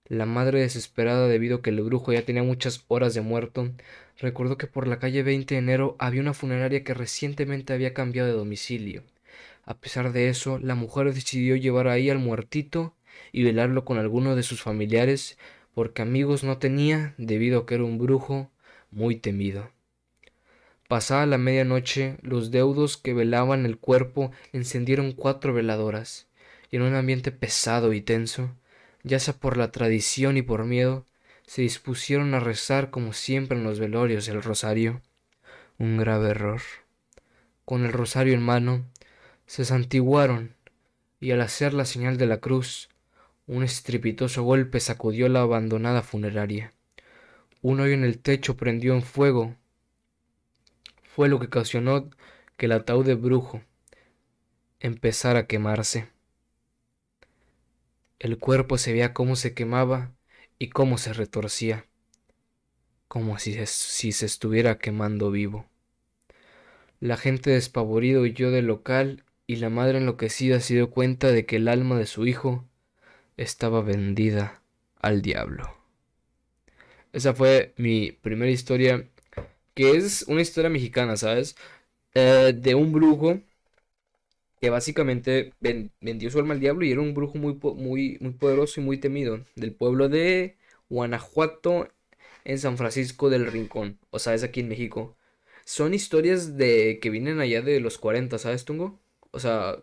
La 0.06 0.26
madre 0.26 0.60
desesperada 0.60 1.28
debido 1.28 1.58
a 1.58 1.62
que 1.62 1.70
el 1.70 1.82
brujo 1.82 2.12
ya 2.12 2.26
tenía 2.26 2.44
muchas 2.44 2.84
horas 2.88 3.14
de 3.14 3.22
muerto, 3.22 3.72
recordó 4.20 4.58
que 4.58 4.68
por 4.68 4.88
la 4.88 5.00
calle 5.00 5.24
20 5.24 5.56
de 5.56 5.60
enero 5.60 5.96
había 6.00 6.22
una 6.22 6.34
funeraria 6.34 6.84
que 6.84 6.94
recientemente 6.94 7.74
había 7.74 7.94
cambiado 7.94 8.28
de 8.28 8.36
domicilio. 8.36 9.04
A 9.64 9.78
pesar 9.78 10.12
de 10.12 10.30
eso, 10.30 10.60
la 10.60 10.76
mujer 10.76 11.14
decidió 11.14 11.56
llevar 11.56 11.88
ahí 11.88 12.10
al 12.10 12.20
muertito 12.20 12.94
y 13.32 13.44
velarlo 13.44 13.86
con 13.86 13.98
alguno 13.98 14.36
de 14.36 14.44
sus 14.44 14.62
familiares, 14.62 15.38
porque 15.74 16.02
amigos 16.02 16.44
no 16.44 16.58
tenía 16.58 17.14
debido 17.18 17.60
a 17.60 17.66
que 17.66 17.76
era 17.76 17.86
un 17.86 17.98
brujo 17.98 18.52
muy 18.92 19.16
temido. 19.16 19.72
Pasada 20.92 21.26
la 21.26 21.38
medianoche, 21.38 22.18
los 22.22 22.52
deudos 22.52 22.98
que 22.98 23.14
velaban 23.14 23.66
el 23.66 23.78
cuerpo 23.78 24.34
encendieron 24.52 25.14
cuatro 25.14 25.54
veladoras, 25.54 26.28
y 26.70 26.76
en 26.76 26.82
un 26.82 26.96
ambiente 26.96 27.32
pesado 27.32 27.94
y 27.94 28.02
tenso, 28.02 28.58
ya 29.02 29.18
sea 29.20 29.34
por 29.34 29.56
la 29.56 29.72
tradición 29.72 30.36
y 30.36 30.42
por 30.42 30.66
miedo, 30.66 31.06
se 31.48 31.62
dispusieron 31.62 32.34
a 32.34 32.42
rezar 32.42 32.90
como 32.90 33.14
siempre 33.14 33.58
en 33.58 33.64
los 33.64 33.80
velorios 33.80 34.28
el 34.28 34.44
rosario. 34.44 35.02
Un 35.78 35.96
grave 35.96 36.32
error. 36.32 36.60
Con 37.64 37.86
el 37.86 37.94
rosario 37.94 38.34
en 38.34 38.42
mano, 38.42 38.84
se 39.46 39.64
santiguaron, 39.64 40.56
y 41.22 41.32
al 41.32 41.40
hacer 41.40 41.74
la 41.74 41.86
señal 41.86 42.18
de 42.18 42.26
la 42.26 42.42
cruz, 42.42 42.90
un 43.48 43.64
estrepitoso 43.64 44.44
golpe 44.44 44.82
sacudió 44.82 45.30
la 45.30 45.40
abandonada 45.40 46.02
funeraria. 46.02 46.74
Un 47.62 47.80
hoyo 47.80 47.94
en 47.94 48.04
el 48.04 48.20
techo 48.20 48.58
prendió 48.58 48.94
en 48.94 49.04
fuego. 49.04 49.56
Fue 51.22 51.30
lo 51.30 51.40
que 51.40 51.46
ocasionó 51.46 52.10
que 52.58 52.66
el 52.66 52.72
ataúd 52.72 53.06
de 53.06 53.14
brujo 53.14 53.62
empezara 54.80 55.42
a 55.42 55.46
quemarse. 55.46 56.08
El 58.18 58.40
cuerpo 58.40 58.80
se 58.80 58.92
veía 58.92 59.14
cómo 59.14 59.36
se 59.36 59.54
quemaba 59.54 60.16
y 60.58 60.70
cómo 60.70 60.98
se 60.98 61.14
retorcía, 61.14 61.86
como 63.08 63.38
si 63.38 63.54
se, 63.54 63.68
si 63.68 64.14
se 64.14 64.26
estuviera 64.26 64.80
quemando 64.80 65.30
vivo. 65.30 65.68
La 67.00 67.18
gente 67.18 67.52
despavorido 67.52 68.24
huyó 68.24 68.50
del 68.50 68.66
local 68.66 69.24
y 69.46 69.58
la 69.58 69.70
madre 69.70 70.00
enloquecida 70.00 70.60
se 70.60 70.74
dio 70.74 70.90
cuenta 70.90 71.28
de 71.28 71.46
que 71.46 71.58
el 71.58 71.68
alma 71.68 72.00
de 72.00 72.08
su 72.08 72.26
hijo 72.26 72.66
estaba 73.38 73.84
vendida 73.84 74.64
al 75.00 75.22
diablo. 75.22 75.72
Esa 77.14 77.36
fue 77.36 77.76
mi 77.78 78.12
primera 78.12 78.50
historia, 78.50 79.08
que 79.74 79.92
es 79.98 80.24
una 80.28 80.42
historia 80.42 80.70
mexicana, 80.70 81.18
¿sabes? 81.18 81.56
Eh, 82.16 82.54
de 82.58 82.76
un 82.76 82.92
brujo 82.94 83.42
que 84.60 84.70
básicamente 84.70 85.54
vendió 86.02 86.30
su 86.30 86.40
alma 86.40 86.54
al 86.54 86.60
diablo 86.60 86.86
y 86.86 86.92
era 86.92 87.02
un 87.02 87.14
brujo 87.14 87.38
muy, 87.38 87.56
muy, 87.76 88.18
muy 88.22 88.32
poderoso 88.34 88.80
y 88.80 88.84
muy 88.84 88.98
temido, 89.00 89.44
del 89.56 89.74
pueblo 89.74 90.08
de 90.10 90.58
Guanajuato, 90.90 91.88
en 92.46 92.60
San 92.60 92.78
Francisco 92.78 93.30
del 93.30 93.48
Rincón, 93.52 94.00
o 94.12 94.20
sea, 94.20 94.34
es 94.34 94.44
aquí 94.44 94.62
en 94.62 94.70
México. 94.70 95.16
Son 95.66 95.94
historias 95.94 96.58
de 96.58 97.00
que 97.02 97.10
vienen 97.12 97.40
allá 97.40 97.62
de 97.62 97.80
los 97.80 97.98
40, 98.00 98.38
¿sabes, 98.40 98.66
Tungo? 98.66 99.00
O 99.32 99.40
sea, 99.40 99.78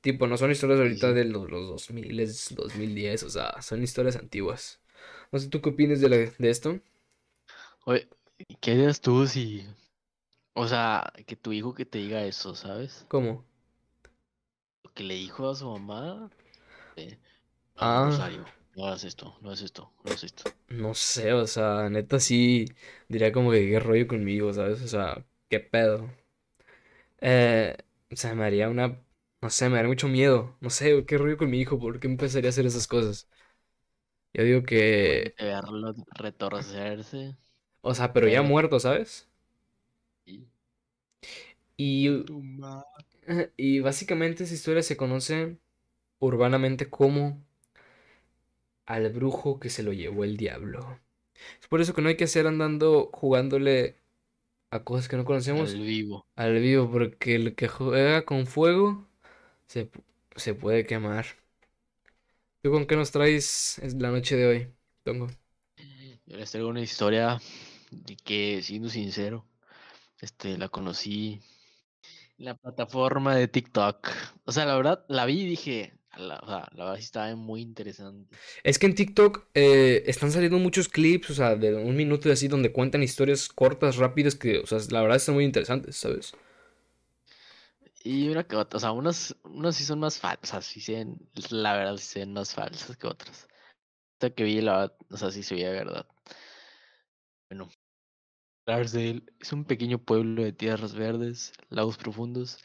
tipo, 0.00 0.26
no 0.26 0.36
son 0.36 0.50
historias 0.50 0.80
ahorita 0.80 1.12
de 1.12 1.24
los, 1.24 1.50
los 1.50 1.68
2000, 1.68 2.16
2010, 2.50 3.22
o 3.22 3.30
sea, 3.30 3.60
son 3.62 3.82
historias 3.82 4.16
antiguas. 4.16 4.80
No 5.32 5.38
sé, 5.38 5.48
¿tú 5.48 5.60
qué 5.62 5.70
opinas 5.70 6.00
de, 6.00 6.32
de 6.38 6.50
esto? 6.50 6.80
Oye, 7.84 8.08
¿qué 8.60 8.72
harías 8.72 9.00
tú 9.00 9.26
si... 9.26 9.66
O 10.54 10.68
sea, 10.68 11.12
que 11.26 11.36
tu 11.36 11.52
hijo 11.52 11.74
que 11.74 11.86
te 11.86 11.98
diga 11.98 12.24
eso, 12.24 12.54
¿sabes? 12.54 13.06
¿Cómo? 13.08 13.44
que 14.94 15.02
le 15.04 15.14
dijo 15.14 15.50
a 15.50 15.54
su 15.54 15.68
mamá. 15.70 16.30
Eh, 16.96 17.18
Ah. 17.76 18.06
Rosario, 18.06 18.44
no 18.76 18.86
hagas 18.86 19.04
esto, 19.04 19.36
no 19.42 19.48
hagas 19.50 19.62
esto, 19.62 19.92
no 20.04 20.10
hagas 20.10 20.24
esto. 20.24 20.44
No 20.68 20.94
sé, 20.94 21.32
o 21.34 21.46
sea, 21.46 21.88
neta 21.90 22.18
sí 22.18 22.66
diría 23.08 23.30
como 23.32 23.50
que 23.52 23.68
qué 23.68 23.78
rollo 23.80 24.08
conmigo, 24.08 24.52
¿sabes? 24.52 24.80
O 24.82 24.88
sea, 24.88 25.24
qué 25.48 25.60
pedo. 25.60 26.10
Eh, 27.20 27.76
o 28.10 28.16
sea, 28.16 28.34
me 28.34 28.44
haría 28.44 28.68
una, 28.68 29.00
no 29.40 29.50
sé, 29.50 29.68
me 29.68 29.76
daría 29.76 29.88
mucho 29.88 30.08
miedo. 30.08 30.56
No 30.60 30.70
sé, 30.70 31.04
qué 31.06 31.18
rollo 31.18 31.36
con 31.38 31.50
mi 31.50 31.60
hijo, 31.60 31.78
¿por 31.78 32.00
qué 32.00 32.06
empezaría 32.08 32.48
a 32.48 32.50
hacer 32.50 32.66
esas 32.66 32.86
cosas? 32.86 33.28
Yo 34.34 34.44
digo 34.44 34.62
que, 34.64 35.34
retorcerse. 36.18 37.36
O 37.82 37.94
sea, 37.94 38.12
pero 38.12 38.28
ya 38.28 38.42
muerto, 38.42 38.80
¿sabes? 38.80 39.28
Y... 41.76 42.24
Y, 43.56 43.80
básicamente 43.80 44.44
esa 44.44 44.54
historia 44.54 44.82
se 44.82 44.96
conoce 44.96 45.58
urbanamente 46.18 46.88
como 46.88 47.42
al 48.86 49.10
brujo 49.10 49.58
que 49.58 49.68
se 49.68 49.82
lo 49.82 49.92
llevó 49.92 50.24
el 50.24 50.36
diablo. 50.36 51.00
Es 51.60 51.66
por 51.66 51.80
eso 51.80 51.92
que 51.92 52.02
no 52.02 52.08
hay 52.08 52.16
que 52.16 52.24
hacer 52.24 52.46
andando 52.46 53.10
jugándole 53.12 53.96
a 54.70 54.84
cosas 54.84 55.08
que 55.08 55.16
no 55.16 55.24
conocemos. 55.24 55.72
Al 55.72 55.80
vivo. 55.80 56.26
al 56.36 56.60
vivo, 56.60 56.90
porque 56.90 57.34
el 57.34 57.54
que 57.54 57.68
juega 57.68 58.24
con 58.24 58.46
fuego 58.46 59.06
se, 59.66 59.90
se 60.36 60.54
puede 60.54 60.86
quemar. 60.86 61.26
¿Tú 62.62 62.70
con 62.70 62.86
qué 62.86 62.94
nos 62.94 63.10
traes 63.10 63.78
es 63.80 63.94
la 63.94 64.10
noche 64.10 64.36
de 64.36 64.46
hoy, 64.46 64.68
Tongo? 65.02 65.28
Yo 66.26 66.36
les 66.36 66.50
traigo 66.50 66.68
una 66.68 66.80
historia 66.80 67.40
de 67.92 68.16
que, 68.16 68.62
siendo 68.62 68.88
sincero, 68.90 69.46
este, 70.20 70.58
la 70.58 70.68
conocí 70.70 71.42
en 72.38 72.46
la 72.46 72.56
plataforma 72.56 73.36
de 73.36 73.48
TikTok. 73.48 74.08
O 74.46 74.52
sea, 74.52 74.66
la 74.66 74.76
verdad, 74.76 75.04
la 75.08 75.26
vi 75.26 75.42
y 75.42 75.46
dije, 75.46 75.94
la, 76.16 76.38
o 76.40 76.46
sea, 76.46 76.68
la 76.74 76.84
verdad 76.84 76.96
sí 76.98 77.04
estaba 77.04 77.34
muy 77.36 77.62
interesante. 77.62 78.38
Es 78.64 78.78
que 78.78 78.86
en 78.86 78.94
TikTok 78.94 79.46
eh, 79.54 80.02
están 80.06 80.32
saliendo 80.32 80.58
muchos 80.58 80.88
clips, 80.88 81.30
o 81.30 81.34
sea, 81.34 81.56
de 81.56 81.74
un 81.74 81.96
minuto 81.96 82.28
y 82.28 82.32
así, 82.32 82.48
donde 82.48 82.72
cuentan 82.72 83.02
historias 83.02 83.48
cortas, 83.48 83.96
rápidas, 83.96 84.34
que, 84.34 84.58
o 84.58 84.66
sea, 84.66 84.78
la 84.90 85.00
verdad 85.02 85.16
están 85.16 85.34
muy 85.34 85.44
interesantes, 85.44 85.96
¿sabes? 85.96 86.32
Y 88.04 88.28
una 88.28 88.44
que 88.44 88.56
otra, 88.56 88.76
o 88.78 88.80
sea, 88.80 88.92
unas, 88.92 89.36
unas 89.44 89.76
sí 89.76 89.84
son 89.84 90.00
más 90.00 90.18
falsas, 90.18 90.64
sí 90.66 90.80
se 90.80 90.94
ven- 90.94 91.28
la 91.50 91.74
verdad 91.76 91.96
sí 91.96 92.04
se 92.06 92.18
ven 92.20 92.32
más 92.32 92.54
falsas 92.54 92.96
que 92.96 93.06
otras. 93.06 93.48
Esta 94.14 94.30
que 94.34 94.44
vi, 94.44 94.60
la 94.62 94.72
verdad, 94.78 94.96
o 95.10 95.18
sea, 95.18 95.30
sí 95.32 95.42
se 95.44 95.54
veía 95.56 95.70
verdad. 95.72 96.06
Bueno, 97.48 97.68
Clarksdale 98.64 99.24
es 99.40 99.52
un 99.52 99.64
pequeño 99.64 99.98
pueblo 99.98 100.42
de 100.42 100.52
tierras 100.52 100.94
verdes, 100.94 101.52
lagos 101.68 101.96
profundos 101.96 102.58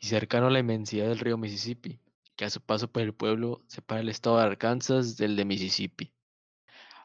y 0.00 0.06
cercano 0.06 0.48
a 0.48 0.50
la 0.50 0.58
inmensidad 0.58 1.08
del 1.08 1.20
río 1.20 1.38
Mississippi, 1.38 2.00
que 2.34 2.44
a 2.44 2.50
su 2.50 2.60
paso 2.60 2.90
por 2.90 3.02
el 3.02 3.14
pueblo 3.14 3.62
separa 3.68 4.00
el 4.00 4.08
estado 4.08 4.38
de 4.38 4.44
Arkansas 4.44 5.16
del 5.16 5.36
de 5.36 5.44
Mississippi. 5.44 6.12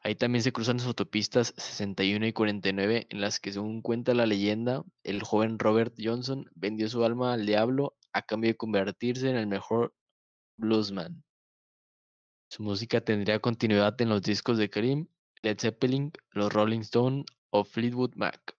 Ahí 0.01 0.15
también 0.15 0.41
se 0.44 0.51
cruzan 0.51 0.77
las 0.77 0.88
autopistas 0.88 1.53
61 1.58 2.25
y 2.27 2.34
49, 2.34 3.08
en 3.10 3.22
las 3.22 3.39
que, 3.39 3.51
según 3.51 3.82
cuenta 3.82 4.13
la 4.15 4.25
leyenda, 4.25 4.84
el 5.03 5.22
joven 5.22 5.60
Robert 5.60 5.96
Johnson 6.00 6.50
vendió 6.55 6.89
su 6.89 7.03
alma 7.03 7.34
al 7.34 7.46
diablo 7.46 7.96
a 8.12 8.24
cambio 8.24 8.50
de 8.51 8.58
convertirse 8.58 9.29
en 9.29 9.36
el 9.36 9.48
mejor 9.48 9.94
bluesman. 10.58 11.24
Su 12.50 12.63
música 12.63 13.01
tendría 13.01 13.39
continuidad 13.39 14.00
en 14.01 14.10
los 14.10 14.22
discos 14.22 14.58
de 14.58 14.70
Cream, 14.70 15.08
Led 15.41 15.60
Zeppelin, 15.60 16.12
los 16.32 16.53
Rolling 16.53 16.82
Stones 16.82 17.25
o 17.59 17.63
Fleetwood 17.63 18.15
Mac. 18.15 18.55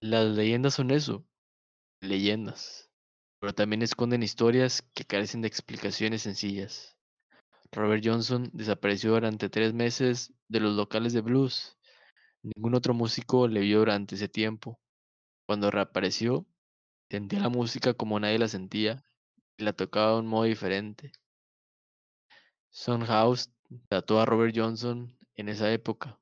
Las 0.00 0.34
leyendas 0.34 0.74
son 0.74 0.90
eso, 0.90 1.24
leyendas, 2.00 2.90
pero 3.38 3.54
también 3.54 3.82
esconden 3.82 4.22
historias 4.22 4.82
que 4.94 5.04
carecen 5.04 5.42
de 5.42 5.48
explicaciones 5.48 6.22
sencillas. 6.22 6.96
Robert 7.70 8.02
Johnson 8.04 8.50
desapareció 8.52 9.12
durante 9.12 9.48
tres 9.48 9.72
meses 9.72 10.32
de 10.48 10.60
los 10.60 10.74
locales 10.74 11.12
de 11.12 11.22
blues. 11.22 11.78
Ningún 12.42 12.74
otro 12.74 12.94
músico 12.94 13.48
le 13.48 13.60
vio 13.60 13.78
durante 13.78 14.16
ese 14.16 14.28
tiempo. 14.28 14.80
Cuando 15.46 15.70
reapareció, 15.70 16.46
sentía 17.10 17.40
la 17.40 17.48
música 17.48 17.94
como 17.94 18.18
nadie 18.20 18.38
la 18.38 18.48
sentía 18.48 19.04
y 19.56 19.64
la 19.64 19.72
tocaba 19.72 20.12
de 20.12 20.18
un 20.20 20.26
modo 20.26 20.44
diferente. 20.44 21.12
House 23.06 23.50
trató 23.88 24.20
a 24.20 24.26
Robert 24.26 24.54
Johnson 24.56 25.16
en 25.36 25.48
esa 25.48 25.72
época. 25.72 26.21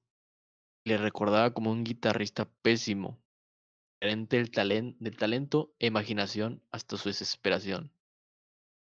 Le 0.90 0.96
recordaba 0.96 1.54
como 1.54 1.70
un 1.70 1.84
guitarrista 1.84 2.50
pésimo, 2.62 3.22
carente 4.00 4.38
del, 4.38 4.50
talen- 4.50 4.96
del 4.98 5.16
talento 5.16 5.72
e 5.78 5.86
imaginación 5.86 6.64
hasta 6.72 6.96
su 6.96 7.08
desesperación. 7.08 7.92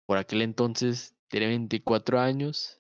Por 0.06 0.20
aquel 0.20 0.44
entonces 0.44 1.16
tenía 1.28 1.48
24 1.48 2.20
años. 2.20 2.80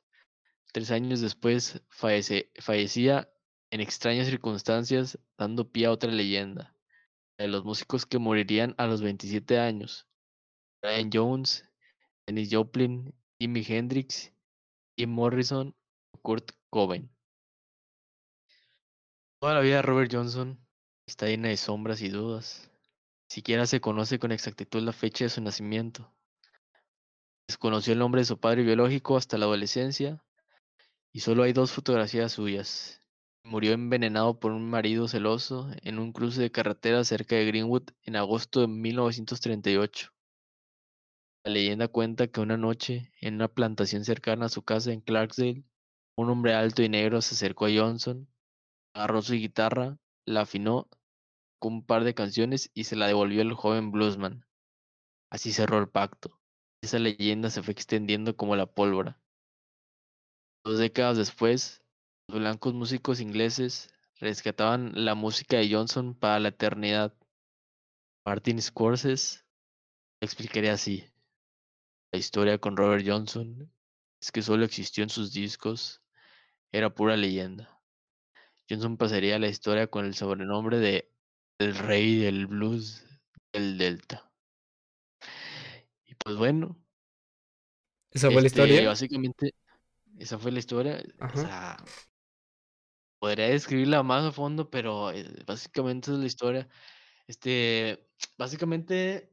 Tres 0.72 0.92
años 0.92 1.20
después 1.20 1.82
fallece- 1.90 2.52
fallecía 2.62 3.28
en 3.72 3.82
extrañas 3.82 4.28
circunstancias, 4.28 5.18
dando 5.36 5.72
pie 5.72 5.88
a 5.88 5.92
otra 5.94 6.12
leyenda, 6.12 6.76
de 7.40 7.48
los 7.48 7.66
músicos 7.66 8.06
que 8.06 8.20
morirían 8.20 8.76
a 8.78 8.86
los 8.86 9.02
27 9.02 9.58
años. 9.58 10.08
Brian 10.84 11.10
Jones, 11.12 11.66
Dennis 12.28 12.50
Joplin, 12.52 13.16
Jimi 13.40 13.66
Hendrix, 13.68 14.32
Jim 14.96 15.10
Morrison 15.10 15.76
Kurt 16.22 16.52
Cobain. 16.70 17.10
Toda 19.40 19.54
la 19.54 19.62
vida 19.62 19.76
de 19.76 19.82
Robert 19.84 20.12
Johnson 20.12 20.60
está 21.06 21.28
llena 21.28 21.50
de 21.50 21.58
sombras 21.58 22.02
y 22.02 22.10
dudas. 22.10 22.72
Ni 23.30 23.36
siquiera 23.36 23.68
se 23.68 23.80
conoce 23.80 24.18
con 24.18 24.32
exactitud 24.32 24.82
la 24.82 24.94
fecha 24.94 25.26
de 25.26 25.30
su 25.30 25.42
nacimiento. 25.42 26.12
Desconoció 27.48 27.94
el 27.94 28.00
nombre 28.00 28.22
de 28.22 28.26
su 28.26 28.40
padre 28.40 28.64
biológico 28.64 29.16
hasta 29.16 29.38
la 29.38 29.46
adolescencia 29.46 30.24
y 31.14 31.20
solo 31.20 31.44
hay 31.44 31.54
dos 31.54 31.72
fotografías 31.72 32.32
suyas. 32.32 33.00
Murió 33.44 33.74
envenenado 33.74 34.40
por 34.40 34.54
un 34.54 34.68
marido 34.68 35.08
celoso 35.08 35.70
en 35.84 36.00
un 36.00 36.14
cruce 36.14 36.42
de 36.42 36.52
carretera 36.52 37.04
cerca 37.04 37.36
de 37.36 37.46
Greenwood 37.46 37.92
en 38.02 38.16
agosto 38.16 38.62
de 38.62 38.68
1938. 38.68 40.12
La 41.44 41.52
leyenda 41.52 41.88
cuenta 41.88 42.26
que 42.26 42.42
una 42.42 42.58
noche, 42.58 43.14
en 43.22 43.36
una 43.36 43.50
plantación 43.50 44.04
cercana 44.04 44.48
a 44.48 44.50
su 44.50 44.64
casa 44.64 44.92
en 44.92 45.02
Clarksdale, 45.02 45.64
un 46.16 46.32
hombre 46.32 46.56
alto 46.56 46.82
y 46.82 46.90
negro 46.90 47.22
se 47.22 47.36
acercó 47.36 47.68
a 47.68 47.70
Johnson, 47.70 48.28
agarró 48.98 49.22
su 49.22 49.34
guitarra, 49.34 50.00
la 50.26 50.42
afinó 50.42 50.90
con 51.60 51.74
un 51.74 51.86
par 51.86 52.04
de 52.04 52.16
canciones 52.16 52.72
y 52.74 52.86
se 52.86 52.96
la 52.96 53.08
devolvió 53.08 53.42
el 53.42 53.54
joven 53.54 53.92
bluesman. 53.92 54.46
Así 55.30 55.54
cerró 55.54 55.78
el 55.78 55.90
pacto. 55.90 56.40
Esa 56.82 56.98
leyenda 56.98 57.50
se 57.50 57.62
fue 57.62 57.74
extendiendo 57.74 58.36
como 58.36 58.56
la 58.56 58.66
pólvora. 58.66 59.20
Dos 60.64 60.80
décadas 60.80 61.18
después, 61.18 61.84
los 62.28 62.40
blancos 62.40 62.74
músicos 62.74 63.20
ingleses 63.20 63.94
rescataban 64.20 64.92
la 64.96 65.14
música 65.14 65.58
de 65.58 65.72
Johnson 65.72 66.16
para 66.16 66.40
la 66.40 66.50
eternidad. 66.50 67.14
Martin 68.26 68.62
Scorsese 68.62 69.44
explicaría 70.22 70.74
así. 70.74 71.06
La 72.12 72.20
historia 72.20 72.58
con 72.58 72.76
Robert 72.76 73.06
Johnson 73.08 73.72
es 74.20 74.32
que 74.32 74.42
solo 74.42 74.66
existió 74.66 75.04
en 75.04 75.10
sus 75.10 75.34
discos, 75.34 76.02
era 76.72 76.94
pura 76.94 77.16
leyenda. 77.16 77.77
Johnson 78.70 78.98
pasaría 78.98 79.36
a 79.38 79.40
la 79.40 79.48
historia 79.48 79.88
con 79.88 80.06
el 80.06 80.14
sobrenombre 80.14 80.78
de 80.78 81.12
el 81.60 81.76
rey 81.76 82.18
del 82.18 82.48
blues 82.48 83.06
del 83.54 83.78
Delta. 83.78 84.32
Y 86.06 86.16
pues 86.16 86.36
bueno. 86.36 86.78
¿Esa 88.12 88.28
fue 88.32 88.42
la 88.42 88.48
este, 88.48 88.62
historia? 88.62 88.88
Básicamente, 88.88 89.54
esa 90.18 90.38
fue 90.38 90.52
la 90.52 90.60
historia. 90.60 91.04
O 91.20 91.24
Ajá. 91.24 91.42
sea, 91.42 91.78
podría 93.20 93.48
describirla 93.48 94.04
más 94.04 94.26
a 94.26 94.32
fondo, 94.32 94.70
pero 94.70 95.12
eh, 95.12 95.44
básicamente 95.46 96.12
es 96.12 96.18
la 96.18 96.26
historia. 96.26 96.70
Este, 97.28 98.08
básicamente, 98.38 99.32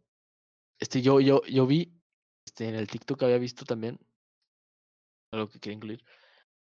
este, 0.79 1.03
yo, 1.03 1.21
yo, 1.21 1.43
yo 1.45 1.67
vi, 1.67 2.01
este, 2.47 2.69
en 2.69 2.75
el 2.75 2.89
TikTok 2.89 3.23
había 3.23 3.39
visto 3.39 3.65
también, 3.65 3.99
algo 5.33 5.49
que 5.49 5.61
quería 5.61 5.77
incluir, 5.77 6.05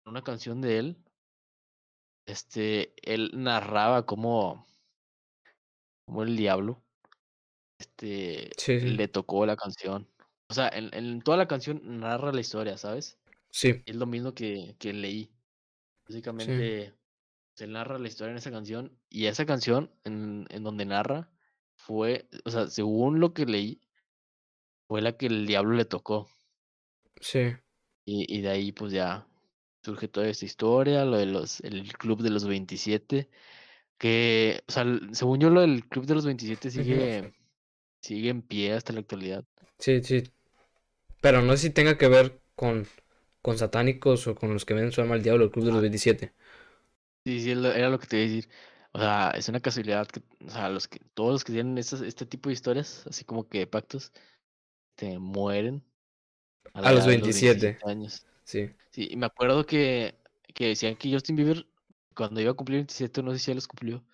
una 0.05 0.23
canción 0.23 0.61
de 0.61 0.79
él, 0.79 1.05
este, 2.31 2.95
él 3.03 3.31
narraba 3.35 4.07
cómo, 4.07 4.67
cómo 6.05 6.23
el 6.23 6.37
diablo, 6.37 6.85
este, 7.79 8.57
Sí, 8.57 8.81
sí. 8.81 8.91
le 8.97 9.09
tocó 9.09 9.47
la 9.47 9.57
canción. 9.57 10.11
O 10.51 10.55
sea, 10.55 10.69
en, 10.71 10.91
en 10.95 11.23
toda 11.23 11.37
la 11.39 11.49
canción 11.49 11.81
narra 12.01 12.33
la 12.33 12.41
historia, 12.41 12.77
¿sabes? 12.79 13.21
Sí, 13.51 13.85
Es 13.87 13.97
lo 13.97 14.07
mismo 14.07 14.35
que, 14.35 14.77
que 14.79 14.93
leí. 14.95 15.35
Básicamente, 16.09 16.95
se 17.57 17.67
narra 17.69 17.99
la 17.99 18.09
historia 18.09 18.33
en 18.33 18.39
esa 18.39 18.53
canción 18.53 19.01
y 19.11 19.27
esa 19.27 19.47
canción 19.47 19.93
en, 20.05 20.47
en 20.51 20.65
donde 20.65 20.87
narra 20.87 21.33
fue, 21.77 22.29
o 22.47 22.51
sea, 22.51 22.69
según 22.69 23.21
lo 23.21 23.35
que 23.35 23.47
leí, 23.47 23.83
fue 24.87 25.01
la 25.01 25.17
que 25.17 25.25
el 25.25 25.47
diablo 25.47 25.73
le 25.75 25.87
tocó. 25.87 26.29
sí. 27.21 27.57
Y, 28.05 28.27
y 28.39 28.43
de 28.43 28.51
ahí 28.51 28.73
pues 28.73 28.93
ya 28.93 29.27
surge 29.85 30.09
toda 30.09 30.29
esta 30.29 30.45
historia, 30.45 31.05
lo 31.05 31.17
de 31.17 31.27
los, 31.27 31.61
el 31.61 31.93
club 31.95 32.23
de 32.23 32.31
los 32.31 32.47
27, 32.47 33.31
que, 33.99 34.63
o 34.69 34.73
sea, 34.73 34.85
según 35.13 35.41
yo 35.41 35.51
lo 35.51 35.63
del 35.63 35.89
club 35.89 36.07
de 36.07 36.15
los 36.15 36.27
27 36.27 36.71
sigue, 36.71 37.35
sigue 38.03 38.31
en 38.31 38.43
pie 38.43 38.75
hasta 38.75 38.93
la 38.95 39.01
actualidad. 39.01 39.45
Sí, 39.79 40.01
sí. 40.03 40.23
Pero 41.23 41.43
no 41.43 41.53
sé 41.57 41.69
si 41.69 41.71
tenga 41.71 41.99
que 41.99 42.09
ver 42.09 42.41
con, 42.57 42.87
con 43.43 43.59
satánicos 43.59 44.27
o 44.27 44.35
con 44.35 44.53
los 44.55 44.65
que 44.67 44.75
venden 44.75 44.93
su 44.93 45.01
alma 45.03 45.15
al 45.17 45.23
diablo, 45.23 45.45
el 45.45 45.51
Club 45.51 45.67
de 45.67 45.73
los 45.73 45.81
27. 45.83 46.35
Sí, 47.25 47.41
sí, 47.41 47.51
era 47.51 47.91
lo 47.91 47.99
que 47.99 48.07
te 48.07 48.17
iba 48.17 48.25
a 48.25 48.29
decir. 48.29 48.51
O 48.93 48.99
sea, 48.99 49.31
es 49.37 49.49
una 49.49 49.61
casualidad 49.61 50.07
que, 50.09 50.23
o 50.45 50.51
sea, 50.51 50.69
los 50.71 50.89
que, 50.89 51.01
todos 51.15 51.33
los 51.33 51.45
que 51.45 51.53
tienen 51.53 51.77
este 51.79 52.27
tipo 52.27 52.49
de 52.49 52.55
historias, 52.55 53.07
así 53.07 53.25
como 53.25 53.49
que 53.49 53.67
pactos, 53.67 54.13
te 54.97 55.19
mueren 55.19 55.85
a 56.75 56.83
A 56.83 56.93
los 56.93 57.07
edad 57.07 57.11
de 57.11 57.21
27. 57.23 57.79
años. 57.87 58.27
Sí. 58.45 58.75
Sí, 58.91 59.09
y 59.11 59.17
me 59.17 59.27
acuerdo 59.27 59.65
que, 59.67 60.17
que 60.55 60.69
decían 60.69 60.97
que 60.97 61.13
Justin 61.13 61.37
Bieber, 61.37 61.67
cuando 62.15 62.41
iba 62.41 62.51
a 62.53 62.55
cumplir 62.55 62.79
27, 62.79 63.23
no 63.23 63.33
sé 63.33 63.39
si 63.39 63.47
ya 63.51 63.55
los 63.55 63.69
cumplió, 63.69 64.05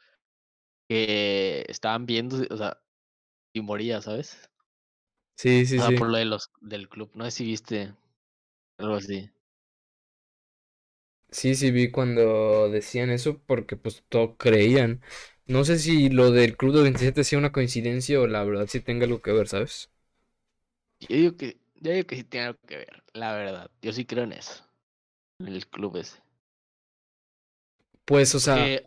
que 0.88 1.64
estaban 1.68 2.06
viendo, 2.06 2.38
o 2.50 2.56
sea, 2.56 2.78
y 3.54 3.60
moría, 3.62 4.02
¿sabes? 4.02 4.38
Sí, 5.36 5.66
sí, 5.66 5.80
O 5.80 5.80
sea, 5.80 5.92
sí. 5.92 5.94
por 5.94 6.08
lo 6.10 6.16
de 6.18 6.24
los, 6.24 6.50
del 6.60 6.88
club. 6.88 7.10
No 7.14 7.24
sé 7.24 7.30
si 7.30 7.44
viste 7.44 7.94
algo 8.78 8.96
así. 8.96 9.30
Sí, 11.30 11.54
sí 11.54 11.70
vi 11.70 11.90
cuando 11.90 12.70
decían 12.70 13.10
eso 13.10 13.40
porque 13.46 13.76
pues 13.76 14.04
todo 14.08 14.36
creían. 14.36 15.02
No 15.46 15.64
sé 15.64 15.78
si 15.78 16.08
lo 16.08 16.30
del 16.30 16.56
Club 16.56 16.74
de 16.76 16.82
27 16.82 17.24
sea 17.24 17.38
una 17.38 17.52
coincidencia 17.52 18.20
o 18.20 18.26
la 18.26 18.42
verdad 18.44 18.66
sí 18.68 18.80
tenga 18.80 19.04
algo 19.06 19.20
que 19.22 19.32
ver, 19.32 19.48
¿sabes? 19.48 19.90
Yo 21.00 21.16
digo 21.16 21.36
que, 21.36 21.58
yo 21.80 21.92
digo 21.92 22.06
que 22.06 22.16
sí 22.16 22.24
tiene 22.24 22.46
algo 22.48 22.60
que 22.66 22.76
ver, 22.78 23.04
la 23.14 23.32
verdad. 23.34 23.70
Yo 23.82 23.92
sí 23.92 24.04
creo 24.06 24.24
en 24.24 24.32
eso, 24.32 24.64
en 25.40 25.48
el 25.48 25.68
club 25.68 25.96
ese. 25.98 26.22
Pues, 28.04 28.34
o 28.34 28.40
sea, 28.40 28.64
Porque 28.64 28.84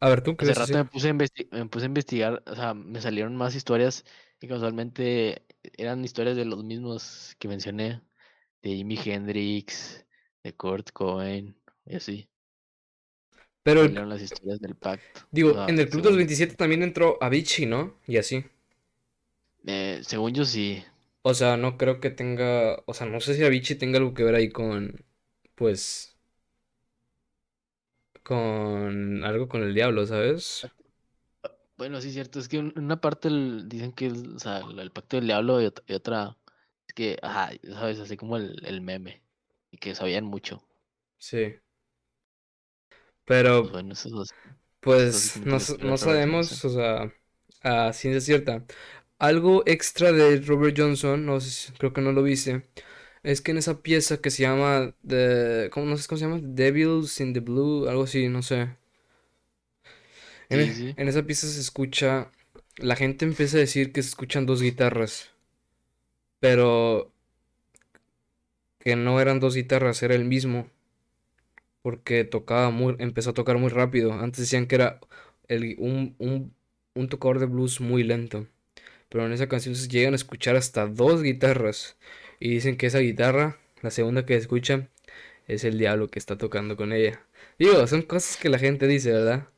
a 0.00 0.08
ver, 0.08 0.22
¿tú 0.22 0.36
hace 0.38 0.54
crees 0.54 0.56
rato 0.56 0.78
así? 0.78 0.78
me 0.78 0.86
puse, 0.86 1.08
a 1.08 1.12
investi- 1.14 1.48
me 1.52 1.66
puse 1.66 1.84
a 1.86 1.88
investigar, 1.88 2.42
o 2.46 2.54
sea, 2.56 2.74
me 2.74 3.00
salieron 3.00 3.36
más 3.36 3.54
historias 3.54 4.04
y 4.40 4.48
casualmente 4.48 5.46
eran 5.78 6.04
historias 6.04 6.36
de 6.36 6.44
los 6.46 6.64
mismos 6.64 7.36
que 7.38 7.48
mencioné, 7.48 8.02
de 8.62 8.70
Jimi 8.76 8.98
Hendrix, 9.04 10.06
de 10.44 10.54
Kurt 10.56 10.92
Cobain, 10.92 11.56
y 11.86 11.96
así. 11.96 12.30
Pero, 13.62 13.82
el- 13.82 14.08
las 14.08 14.20
historias 14.22 14.60
del 14.60 14.76
pacto. 14.76 15.20
O 15.46 15.52
digo, 15.52 15.54
sea, 15.54 15.66
en 15.66 15.78
el 15.78 15.88
Club 15.88 16.02
de 16.02 16.10
los 16.10 16.16
según, 16.16 16.18
27 16.18 16.54
también 16.54 16.82
entró 16.82 17.16
Avicii, 17.22 17.64
¿no? 17.66 17.94
Y 18.06 18.18
así. 18.18 18.44
eh, 19.66 20.00
según 20.02 20.34
yo 20.34 20.44
sí. 20.44 20.82
O 21.22 21.34
sea, 21.34 21.56
no 21.56 21.76
creo 21.78 22.00
que 22.00 22.10
tenga, 22.10 22.82
o 22.86 22.94
sea, 22.94 23.06
no 23.06 23.20
sé 23.20 23.34
si 23.34 23.44
Avicii 23.44 23.76
tenga 23.78 23.98
algo 23.98 24.14
que 24.14 24.24
ver 24.24 24.34
ahí 24.34 24.48
con, 24.50 25.04
pues, 25.54 26.18
con 28.22 29.24
algo 29.24 29.48
con 29.48 29.62
el 29.62 29.74
diablo, 29.74 30.06
¿sabes? 30.06 30.72
Bueno, 31.76 32.00
sí, 32.00 32.10
cierto. 32.12 32.40
Es 32.40 32.48
que 32.48 32.58
en 32.58 32.72
una 32.78 33.00
parte 33.00 33.28
el- 33.28 33.68
dicen 33.68 33.92
que 33.92 34.06
es, 34.06 34.14
o 34.36 34.38
sea, 34.38 34.58
el 34.58 34.90
pacto 34.92 35.16
del 35.16 35.26
diablo 35.26 35.60
y, 35.62 35.66
ot- 35.66 35.82
y 35.86 35.94
otra 35.94 36.36
es 36.88 36.94
que, 36.94 37.18
ajá, 37.22 37.50
sabes, 37.74 38.00
así 38.00 38.16
como 38.16 38.36
el, 38.36 38.64
el 38.66 38.80
meme. 38.80 39.22
Y 39.70 39.78
que 39.78 39.94
sabían 39.94 40.24
mucho. 40.24 40.62
Sí. 41.18 41.60
Pues 43.56 43.70
Pero, 43.70 43.70
bueno, 43.70 43.92
eso 43.92 44.08
es 44.08 44.14
así 44.14 44.34
pues, 44.80 45.36
no, 45.44 45.58
no 45.80 45.96
sabemos, 45.96 46.64
o 46.64 46.68
sea, 46.70 47.12
a 47.62 47.92
ciencia 47.92 48.20
cierta. 48.20 48.64
Algo 49.18 49.62
extra 49.66 50.12
de 50.12 50.40
Robert 50.40 50.76
Johnson, 50.78 51.26
no 51.26 51.40
sé, 51.40 51.50
si- 51.50 51.72
creo 51.72 51.92
que 51.92 52.00
no 52.00 52.12
lo 52.12 52.22
viste, 52.22 52.68
es 53.22 53.40
que 53.42 53.50
en 53.52 53.58
esa 53.58 53.82
pieza 53.82 54.20
que 54.20 54.30
se 54.30 54.42
llama 54.44 54.94
The, 55.06 55.70
¿cómo, 55.72 55.86
no 55.86 55.96
sé 55.96 56.06
cómo 56.08 56.18
se 56.18 56.26
llama? 56.26 56.40
Devils 56.42 57.20
in 57.20 57.32
the 57.34 57.40
Blue, 57.40 57.88
algo 57.88 58.04
así, 58.04 58.28
no 58.28 58.42
sé. 58.42 58.70
En, 60.50 60.60
Sí, 60.60 60.60
e- 60.60 60.74
sí. 60.74 60.96
en 60.96 61.08
esa 61.08 61.22
pieza 61.24 61.46
se 61.46 61.60
escucha, 61.60 62.30
la 62.76 62.96
gente 62.96 63.24
empieza 63.24 63.56
a 63.56 63.60
decir 63.60 63.92
que 63.92 64.02
se 64.02 64.10
escuchan 64.10 64.46
dos 64.46 64.62
guitarras, 64.62 65.30
pero 66.40 67.12
que 68.80 68.96
no 68.96 69.20
eran 69.20 69.38
dos 69.38 69.54
guitarras, 69.54 70.02
era 70.02 70.16
el 70.16 70.24
mismo, 70.24 70.68
porque 71.82 72.24
tocaba 72.24 72.70
muy, 72.70 72.96
empezó 72.98 73.30
a 73.30 73.34
tocar 73.34 73.58
muy 73.58 73.68
rápido. 73.70 74.12
Antes 74.12 74.40
decían 74.40 74.66
que 74.66 74.74
era 74.76 75.00
el- 75.48 75.76
un, 75.78 76.14
un, 76.18 76.54
un 76.94 77.08
tocador 77.08 77.38
de 77.38 77.46
blues 77.46 77.80
muy 77.80 78.02
lento, 78.04 78.46
pero 79.08 79.26
en 79.26 79.32
esa 79.32 79.48
canción 79.48 79.74
se 79.76 79.88
llegan 79.88 80.12
a 80.14 80.16
escuchar 80.16 80.56
hasta 80.56 80.86
dos 80.86 81.22
guitarras 81.22 81.96
y 82.40 82.50
dicen 82.50 82.76
que 82.76 82.86
esa 82.86 82.98
guitarra, 83.00 83.58
la 83.82 83.90
segunda 83.90 84.26
que 84.26 84.36
escuchan, 84.36 84.90
es 85.48 85.64
el 85.64 85.78
diablo 85.78 86.08
que 86.08 86.18
está 86.18 86.38
tocando 86.38 86.76
con 86.76 86.92
ella. 86.92 87.22
Digo, 87.58 87.86
son 87.86 88.02
cosas 88.02 88.36
que 88.38 88.48
la 88.50 88.58
gente 88.58 88.86
dice, 88.86 89.12
¿verdad? 89.12 89.48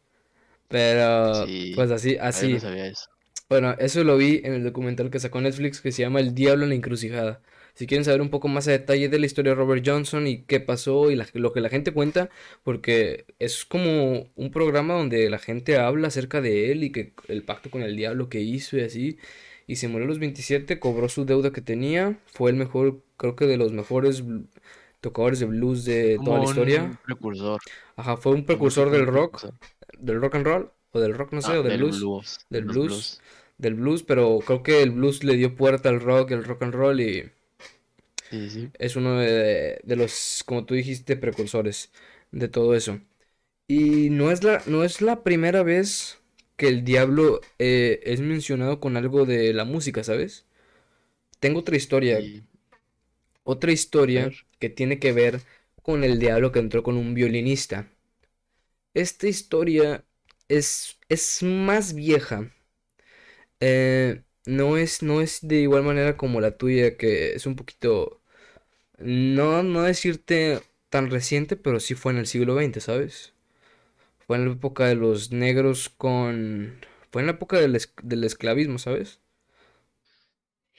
Pero, 0.69 1.47
Sí. 1.47 1.73
pues 1.75 1.91
así, 1.91 2.19
yo 2.39 2.49
no 2.49 2.57
así. 2.57 2.59
sabía 2.59 2.87
eso. 2.87 3.11
Bueno, 3.49 3.75
eso 3.79 4.05
lo 4.05 4.17
vi 4.17 4.41
en 4.45 4.55
el 4.55 4.65
documental 4.65 5.11
que 5.11 5.21
sacó 5.21 5.41
Netflix 5.41 5.81
que 5.81 5.93
se 5.93 6.03
llama 6.03 6.21
El 6.21 6.35
Diablo 6.35 6.65
en 6.65 6.71
la 6.71 6.77
Encrucijada. 6.77 7.43
Si 7.81 7.87
quieren 7.87 8.05
saber 8.05 8.21
un 8.21 8.29
poco 8.29 8.47
más 8.47 8.69
a 8.69 8.73
detalle 8.73 9.09
de 9.09 9.19
la 9.19 9.25
historia 9.25 9.53
de 9.53 9.57
Robert 9.57 9.83
Johnson 9.87 10.27
y 10.27 10.43
qué 10.43 10.61
pasó 10.61 11.11
y 11.11 11.17
la- 11.17 11.27
lo 11.33 11.51
que 11.55 11.63
la 11.63 11.71
gente 11.71 11.93
cuenta, 11.95 12.29
porque 12.63 13.25
es 13.39 13.65
como 13.65 14.29
un 14.37 14.51
programa 14.51 14.93
donde 14.93 15.31
la 15.31 15.39
gente 15.39 15.79
habla 15.79 16.09
acerca 16.09 16.43
de 16.43 16.73
él 16.73 16.85
y 16.85 16.93
que 16.93 17.15
el 17.29 17.43
pacto 17.43 17.71
con 17.71 17.81
el 17.83 17.97
diablo 17.97 18.29
que 18.29 18.41
hizo 18.43 18.77
y 18.77 18.83
así. 18.83 19.17
Y 19.67 19.77
se 19.77 19.89
murió 19.89 20.05
a 20.05 20.09
los 20.09 20.19
27, 20.19 20.79
cobró 20.79 21.09
su 21.09 21.25
deuda 21.25 21.53
que 21.53 21.63
tenía, 21.63 22.19
fue 22.27 22.51
el 22.51 22.57
mejor, 22.59 23.03
creo 23.17 23.35
que 23.35 23.47
de 23.47 23.57
los 23.57 23.73
mejores 23.73 24.23
tocadores 25.01 25.41
de 25.41 25.47
blues 25.47 25.87
de 25.87 26.19
toda 26.23 26.37
la 26.37 26.43
un 26.43 26.49
historia. 26.49 27.01
precursor. 27.07 27.61
Ajá, 27.97 28.19
fue 28.19 28.33
un 28.33 28.45
precursor 28.45 28.91
del 28.91 29.03
un 29.09 29.15
rock, 29.15 29.43
del 29.99 30.21
rock 30.21 30.35
and 30.35 30.47
roll, 30.47 30.71
o 30.93 31.01
del 31.01 31.15
rock, 31.15 31.33
no 31.33 31.41
sé, 31.41 31.53
Ah, 31.53 31.61
o 31.61 31.63
del 31.63 31.73
del 31.73 31.81
blues 31.81 32.01
blues. 32.01 32.39
del 32.51 32.65
blues. 32.67 33.21
del 33.57 33.75
blues, 33.75 34.03
pero 34.03 34.39
creo 34.45 34.63
que 34.63 34.83
el 34.83 34.91
blues 34.91 35.25
le 35.25 35.37
dio 35.37 35.55
puerta 35.55 35.89
al 35.89 36.01
rock, 36.01 36.33
el 36.33 36.45
rock 36.45 36.63
and 36.65 36.75
roll 36.75 37.01
y 37.01 37.31
Sí, 38.31 38.49
sí. 38.51 38.73
es 38.75 38.97
uno 38.97 39.19
de, 39.19 39.81
de 39.85 39.97
los, 39.97 40.43
como 40.47 40.65
tú 40.67 40.75
dijiste, 40.75 41.17
precursores 41.17 41.93
de 42.33 42.49
todo 42.49 42.75
eso. 42.75 43.01
Y 43.69 44.11
no 44.11 44.31
es 44.33 44.45
la, 44.45 44.63
no 44.67 44.85
es 44.85 45.03
la 45.03 45.23
primera 45.25 45.63
vez 45.65 46.21
que 46.57 46.69
el 46.69 46.85
diablo 46.85 47.41
eh, 47.59 48.01
es 48.05 48.21
mencionado 48.21 48.81
con 48.81 48.97
algo 48.97 49.27
de 49.27 49.55
la 49.55 49.65
música, 49.65 50.05
¿sabes? 50.05 50.47
Tengo 51.41 51.61
otra 51.61 51.77
historia, 51.77 52.27
otra 53.45 53.71
historia 53.73 54.35
que 54.59 54.71
tiene 54.71 54.99
que 54.99 55.13
ver 55.13 55.43
con 55.83 56.05
el 56.05 56.19
diablo 56.19 56.53
que 56.53 56.59
entró 56.59 56.83
con 56.83 56.97
un 56.97 57.13
violinista. 57.13 57.91
Esta 58.95 59.27
historia 59.27 60.05
es, 60.49 60.97
es 61.09 61.43
más 61.43 61.93
vieja. 61.93 62.53
Eh, 63.61 64.23
no 64.47 64.77
es, 64.77 65.03
no 65.03 65.21
es 65.21 65.41
de 65.47 65.57
igual 65.63 65.83
manera 65.85 66.17
como 66.17 66.41
la 66.41 66.57
tuya, 66.57 66.97
que 66.97 67.35
es 67.35 67.47
un 67.47 67.57
poquito, 67.57 68.20
no, 69.01 69.63
no 69.63 69.83
decirte 69.83 70.63
tan 70.91 71.11
reciente, 71.11 71.57
pero 71.57 71.81
sí 71.81 71.95
fue 71.95 72.13
en 72.13 72.19
el 72.19 72.27
siglo 72.27 72.55
XX, 72.55 72.81
¿sabes? 72.81 73.35
Fue 74.27 74.37
en 74.39 74.47
la 74.47 74.53
época 74.55 74.87
de 74.87 74.97
los 74.97 75.33
negros 75.33 75.91
con... 75.91 76.81
Fue 77.13 77.23
en 77.23 77.27
la 77.27 77.35
época 77.35 77.59
del, 77.61 77.77
es- 77.77 77.95
del 78.03 78.25
esclavismo, 78.25 78.79
¿sabes? 78.79 79.21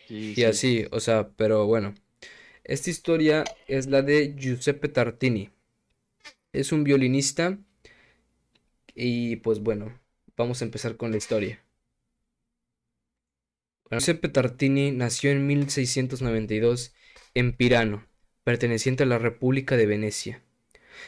Sí, 0.07 0.35
Y 0.35 0.43
sí. 0.43 0.43
así, 0.43 0.85
o 0.91 0.99
sea, 0.99 1.29
pero 1.37 1.65
bueno. 1.67 1.93
Esta 2.63 2.89
historia 2.91 3.43
es 3.67 3.87
la 3.87 4.01
de 4.03 4.35
Giuseppe 4.37 4.89
Tartini. 4.89 5.51
Es 6.53 6.71
un 6.71 6.85
violinista 6.85 7.57
y 8.95 9.37
pues 9.37 9.59
bueno, 9.61 9.99
vamos 10.37 10.61
a 10.61 10.65
empezar 10.65 10.95
con 10.97 11.11
la 11.11 11.17
historia. 11.17 11.61
Bueno, 13.83 13.99
Giuseppe 13.99 14.27
Tartini 14.29 14.89
nació 14.91 15.29
en 15.29 15.45
1692 15.45 16.95
en 17.35 17.55
Pirano, 17.55 18.07
perteneciente 18.43 19.03
a 19.03 19.07
la 19.07 19.19
República 19.19 19.77
de 19.77 19.85
Venecia. 19.85 20.41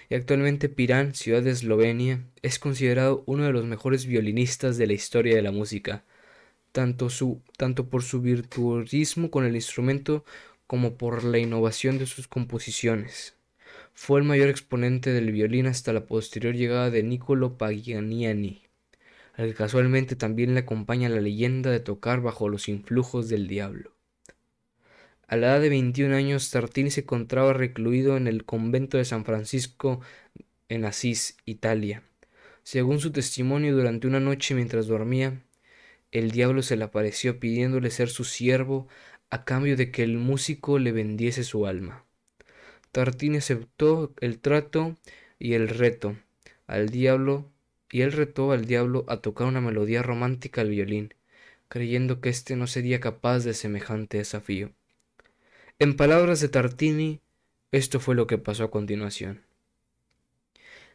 Y 0.09 0.15
actualmente 0.15 0.69
Pirán, 0.69 1.13
ciudad 1.13 1.43
de 1.43 1.51
Eslovenia, 1.51 2.23
es 2.41 2.59
considerado 2.59 3.23
uno 3.25 3.45
de 3.45 3.53
los 3.53 3.65
mejores 3.65 4.05
violinistas 4.05 4.77
de 4.77 4.87
la 4.87 4.93
historia 4.93 5.35
de 5.35 5.41
la 5.41 5.51
música, 5.51 6.03
tanto, 6.71 7.09
por 7.89 8.03
su 8.03 8.21
virtuosismo 8.21 9.29
con 9.29 9.45
el 9.45 9.55
instrumento 9.55 10.25
como 10.65 10.97
por 10.97 11.23
la 11.23 11.37
innovación 11.37 11.99
de 11.99 12.07
sus 12.07 12.27
composiciones. 12.27 13.35
Fue 13.93 14.19
el 14.19 14.25
mayor 14.25 14.49
exponente 14.49 15.13
del 15.13 15.31
violín 15.31 15.67
hasta 15.67 15.93
la 15.93 16.07
posterior 16.07 16.55
llegada 16.55 16.89
de 16.89 17.03
Niccolo 17.03 17.57
Paganiani, 17.57 18.63
al 19.35 19.49
que 19.49 19.53
casualmente 19.53 20.15
también 20.15 20.55
le 20.55 20.61
acompaña 20.61 21.09
la 21.09 21.21
leyenda 21.21 21.69
de 21.69 21.79
tocar 21.79 22.21
bajo 22.21 22.49
los 22.49 22.67
influjos 22.67 23.29
del 23.29 23.47
diablo. 23.47 23.92
A 25.33 25.35
la 25.35 25.47
edad 25.47 25.61
de 25.61 25.69
21 25.69 26.15
años, 26.15 26.51
Tartini 26.51 26.91
se 26.91 27.01
encontraba 27.01 27.53
recluido 27.53 28.17
en 28.17 28.27
el 28.27 28.45
convento 28.45 28.99
de 28.99 29.05
San 29.05 29.25
Francisco 29.25 29.99
en 30.69 30.85
Asís, 30.85 31.37
Italia. 31.43 32.03
Según 32.61 32.99
su 32.99 33.11
testimonio, 33.11 33.75
durante 33.75 34.05
una 34.05 34.19
noche 34.19 34.53
mientras 34.53 34.85
dormía, 34.85 35.41
el 36.11 36.29
diablo 36.29 36.61
se 36.61 36.77
le 36.77 36.83
apareció 36.83 37.39
pidiéndole 37.39 37.89
ser 37.89 38.09
su 38.09 38.25
siervo 38.25 38.87
a 39.31 39.43
cambio 39.43 39.75
de 39.75 39.89
que 39.89 40.03
el 40.03 40.19
músico 40.19 40.77
le 40.77 40.91
vendiese 40.91 41.43
su 41.43 41.65
alma. 41.65 42.05
Tartini 42.91 43.37
aceptó 43.37 44.13
el 44.21 44.37
trato 44.37 44.97
y 45.39 45.53
el 45.55 45.67
reto 45.67 46.15
al 46.67 46.89
diablo 46.89 47.49
y 47.89 48.01
él 48.01 48.11
retó 48.11 48.51
al 48.51 48.65
diablo 48.65 49.03
a 49.07 49.17
tocar 49.17 49.47
una 49.47 49.61
melodía 49.61 50.03
romántica 50.03 50.61
al 50.61 50.69
violín, 50.69 51.15
creyendo 51.69 52.21
que 52.21 52.29
éste 52.29 52.55
no 52.55 52.67
sería 52.67 52.99
capaz 52.99 53.39
de 53.39 53.55
semejante 53.55 54.19
desafío. 54.19 54.75
En 55.83 55.97
palabras 55.97 56.39
de 56.39 56.47
Tartini, 56.47 57.19
esto 57.73 57.99
fue 57.99 58.15
lo 58.15 58.25
que 58.25 58.37
pasó 58.37 58.63
a 58.63 58.71
continuación. 58.71 59.41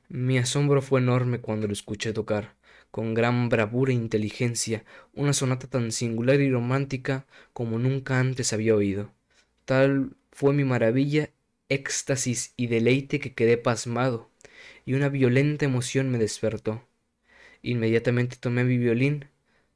Mi 0.08 0.38
asombro 0.38 0.80
fue 0.80 1.00
enorme 1.00 1.42
cuando 1.42 1.66
lo 1.66 1.74
escuché 1.74 2.14
tocar, 2.14 2.54
con 2.90 3.12
gran 3.12 3.50
bravura 3.50 3.92
e 3.92 3.96
inteligencia, 3.96 4.86
una 5.12 5.34
sonata 5.34 5.66
tan 5.66 5.92
singular 5.92 6.40
y 6.40 6.50
romántica 6.50 7.26
como 7.52 7.78
nunca 7.78 8.18
antes 8.18 8.54
había 8.54 8.74
oído. 8.74 9.12
Tal 9.66 10.16
fue 10.32 10.54
mi 10.54 10.64
maravilla, 10.64 11.28
éxtasis 11.68 12.54
y 12.56 12.68
deleite 12.68 13.20
que 13.20 13.34
quedé 13.34 13.58
pasmado, 13.58 14.30
y 14.86 14.94
una 14.94 15.10
violenta 15.10 15.66
emoción 15.66 16.10
me 16.10 16.16
despertó. 16.16 16.82
Inmediatamente 17.60 18.38
tomé 18.40 18.64
mi 18.64 18.78
violín, 18.78 19.26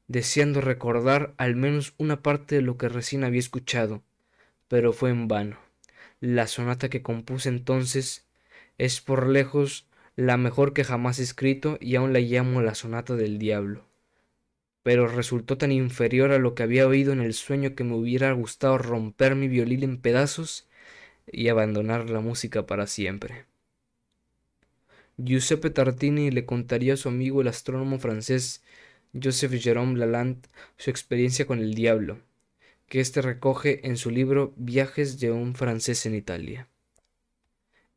deseando 0.07 0.59
recordar 0.59 1.35
al 1.37 1.55
menos 1.55 1.93
una 1.99 2.23
parte 2.23 2.55
de 2.55 2.61
lo 2.63 2.79
que 2.79 2.89
recién 2.89 3.23
había 3.23 3.41
escuchado, 3.41 4.01
pero 4.73 4.91
fue 4.91 5.11
en 5.11 5.27
vano. 5.27 5.59
La 6.19 6.47
sonata 6.47 6.89
que 6.89 7.03
compuse 7.03 7.47
entonces 7.47 8.25
es 8.79 9.01
por 9.01 9.27
lejos 9.27 9.85
la 10.15 10.35
mejor 10.35 10.73
que 10.73 10.83
jamás 10.83 11.19
he 11.19 11.21
escrito 11.21 11.77
y 11.79 11.95
aún 11.95 12.11
la 12.11 12.21
llamo 12.21 12.59
la 12.63 12.73
sonata 12.73 13.15
del 13.15 13.37
diablo. 13.37 13.85
Pero 14.81 15.07
resultó 15.07 15.59
tan 15.59 15.71
inferior 15.71 16.31
a 16.31 16.39
lo 16.39 16.55
que 16.55 16.63
había 16.63 16.87
oído 16.87 17.13
en 17.13 17.21
el 17.21 17.35
sueño 17.35 17.75
que 17.75 17.83
me 17.83 17.93
hubiera 17.93 18.31
gustado 18.31 18.79
romper 18.79 19.35
mi 19.35 19.47
violín 19.47 19.83
en 19.83 20.01
pedazos 20.01 20.67
y 21.31 21.49
abandonar 21.49 22.09
la 22.09 22.21
música 22.21 22.65
para 22.65 22.87
siempre. 22.87 23.45
Giuseppe 25.17 25.69
Tartini 25.69 26.31
le 26.31 26.47
contaría 26.47 26.95
a 26.95 26.97
su 26.97 27.09
amigo 27.09 27.41
el 27.41 27.47
astrónomo 27.47 27.99
francés 27.99 28.63
Joseph 29.13 29.53
Jérôme 29.53 29.99
Lalande 29.99 30.49
su 30.77 30.89
experiencia 30.89 31.45
con 31.45 31.59
el 31.59 31.75
diablo, 31.75 32.17
que 32.87 32.99
éste 32.99 33.21
recoge 33.21 33.87
en 33.87 33.97
su 33.97 34.11
libro 34.11 34.53
Viajes 34.55 35.19
de 35.19 35.31
un 35.31 35.55
francés 35.55 36.05
en 36.05 36.15
Italia. 36.15 36.67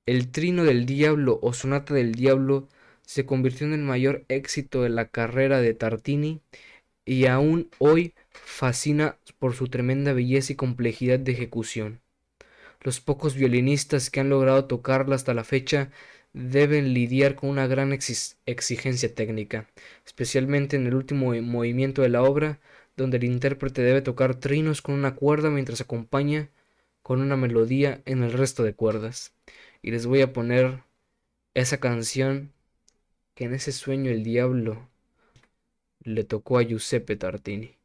El 0.06 0.30
trino 0.30 0.64
del 0.64 0.86
diablo 0.86 1.38
o 1.42 1.52
sonata 1.52 1.92
del 1.94 2.14
diablo 2.14 2.68
se 3.02 3.26
convirtió 3.26 3.66
en 3.66 3.72
el 3.72 3.80
mayor 3.82 4.24
éxito 4.28 4.82
de 4.82 4.88
la 4.88 5.08
carrera 5.08 5.60
de 5.60 5.74
Tartini 5.74 6.40
y 7.04 7.26
aún 7.26 7.70
hoy 7.78 8.14
fascina 8.30 9.16
por 9.38 9.54
su 9.54 9.68
tremenda 9.68 10.12
belleza 10.12 10.52
y 10.52 10.56
complejidad 10.56 11.18
de 11.18 11.32
ejecución. 11.32 12.00
Los 12.80 13.00
pocos 13.00 13.34
violinistas 13.34 14.10
que 14.10 14.20
han 14.20 14.28
logrado 14.28 14.66
tocarla 14.66 15.16
hasta 15.16 15.34
la 15.34 15.44
fecha 15.44 15.90
deben 16.32 16.92
lidiar 16.92 17.34
con 17.34 17.48
una 17.48 17.66
gran 17.66 17.92
exigencia 17.92 19.14
técnica, 19.14 19.68
especialmente 20.04 20.76
en 20.76 20.86
el 20.86 20.94
último 20.94 21.32
movimiento 21.40 22.02
de 22.02 22.10
la 22.10 22.22
obra, 22.22 22.60
donde 22.96 23.18
el 23.18 23.24
intérprete 23.24 23.82
debe 23.82 24.02
tocar 24.02 24.36
trinos 24.36 24.82
con 24.82 24.94
una 24.94 25.14
cuerda 25.14 25.50
mientras 25.50 25.80
acompaña 25.80 26.50
con 27.02 27.20
una 27.20 27.36
melodía 27.36 28.02
en 28.04 28.22
el 28.22 28.32
resto 28.32 28.62
de 28.64 28.74
cuerdas. 28.74 29.34
Y 29.82 29.90
les 29.92 30.06
voy 30.06 30.22
a 30.22 30.32
poner 30.32 30.82
esa 31.54 31.78
canción 31.78 32.52
que 33.34 33.44
en 33.44 33.54
ese 33.54 33.72
sueño 33.72 34.10
el 34.10 34.24
diablo 34.24 34.88
le 36.00 36.24
tocó 36.24 36.58
a 36.58 36.62
Giuseppe 36.62 37.16
Tartini. 37.16 37.76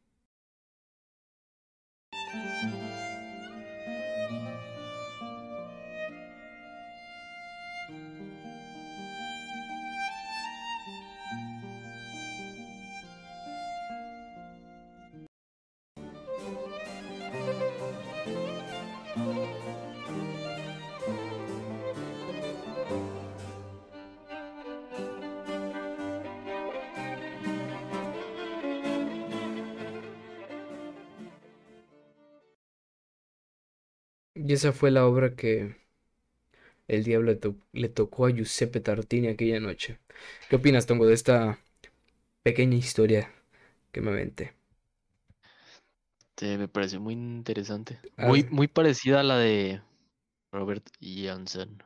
Y 34.44 34.52
esa 34.52 34.72
fue 34.74 34.90
la 34.90 35.06
obra 35.06 35.34
que 35.34 35.76
el 36.88 37.04
diablo 37.04 37.32
le, 37.32 37.36
to 37.36 37.56
le 37.72 37.88
tocó 37.88 38.26
a 38.26 38.30
Giuseppe 38.30 38.80
Tartini 38.80 39.28
aquella 39.28 39.60
noche. 39.60 39.98
¿Qué 40.48 40.56
opinas, 40.56 40.86
Tongo, 40.86 41.06
de 41.06 41.14
esta 41.14 41.58
pequeña 42.42 42.76
historia 42.76 43.32
que 43.92 44.00
me 44.00 44.10
aventé? 44.12 44.54
Me 46.42 46.68
pareció 46.68 47.00
muy 47.00 47.14
interesante. 47.14 47.98
Ah, 48.16 48.28
Muy, 48.28 48.44
muy 48.50 48.68
parecida 48.68 49.20
a 49.20 49.22
la 49.22 49.38
de 49.38 49.80
Robert 50.52 50.86
Johnson. 51.00 51.82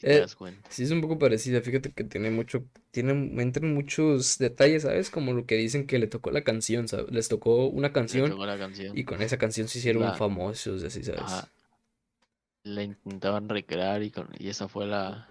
Si 0.00 0.08
te 0.08 0.16
eh, 0.16 0.20
das 0.20 0.34
cuenta. 0.34 0.68
sí 0.68 0.82
es 0.84 0.90
un 0.90 1.00
poco 1.02 1.18
parecida, 1.18 1.60
fíjate 1.60 1.92
que 1.92 2.04
tiene 2.04 2.30
mucho, 2.30 2.66
tiene, 2.90 3.12
entran 3.42 3.74
muchos 3.74 4.38
detalles, 4.38 4.82
¿sabes? 4.82 5.10
Como 5.10 5.32
lo 5.32 5.46
que 5.46 5.56
dicen 5.56 5.86
que 5.86 5.98
le 5.98 6.06
tocó 6.06 6.30
la 6.30 6.42
canción, 6.42 6.88
¿sabes? 6.88 7.10
Les 7.10 7.28
tocó 7.28 7.66
una 7.68 7.92
canción 7.92 8.30
tocó 8.30 8.46
la 8.46 8.58
y 8.94 9.04
con 9.04 9.22
esa 9.22 9.38
canción 9.38 9.68
se 9.68 9.78
hicieron 9.78 10.02
La, 10.04 10.14
famosos, 10.14 10.82
así, 10.84 11.00
ajá, 11.16 11.28
¿sabes? 11.28 11.50
la 12.62 12.82
intentaban 12.82 13.48
recrear 13.48 14.02
y, 14.02 14.10
con, 14.10 14.28
y 14.38 14.48
esa 14.48 14.68
fue 14.68 14.86
la, 14.86 15.28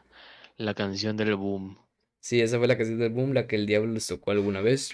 la 0.58 0.74
canción 0.74 1.18
del 1.18 1.36
boom. 1.36 1.78
Sí, 2.22 2.42
esa 2.42 2.58
fue 2.58 2.68
la 2.68 2.78
canción 2.78 3.00
del 3.00 3.12
boom, 3.12 3.34
la 3.34 3.48
que 3.48 3.56
el 3.56 3.66
diablo 3.66 3.94
les 3.94 4.08
tocó 4.08 4.32
alguna 4.32 4.62
vez. 4.62 4.92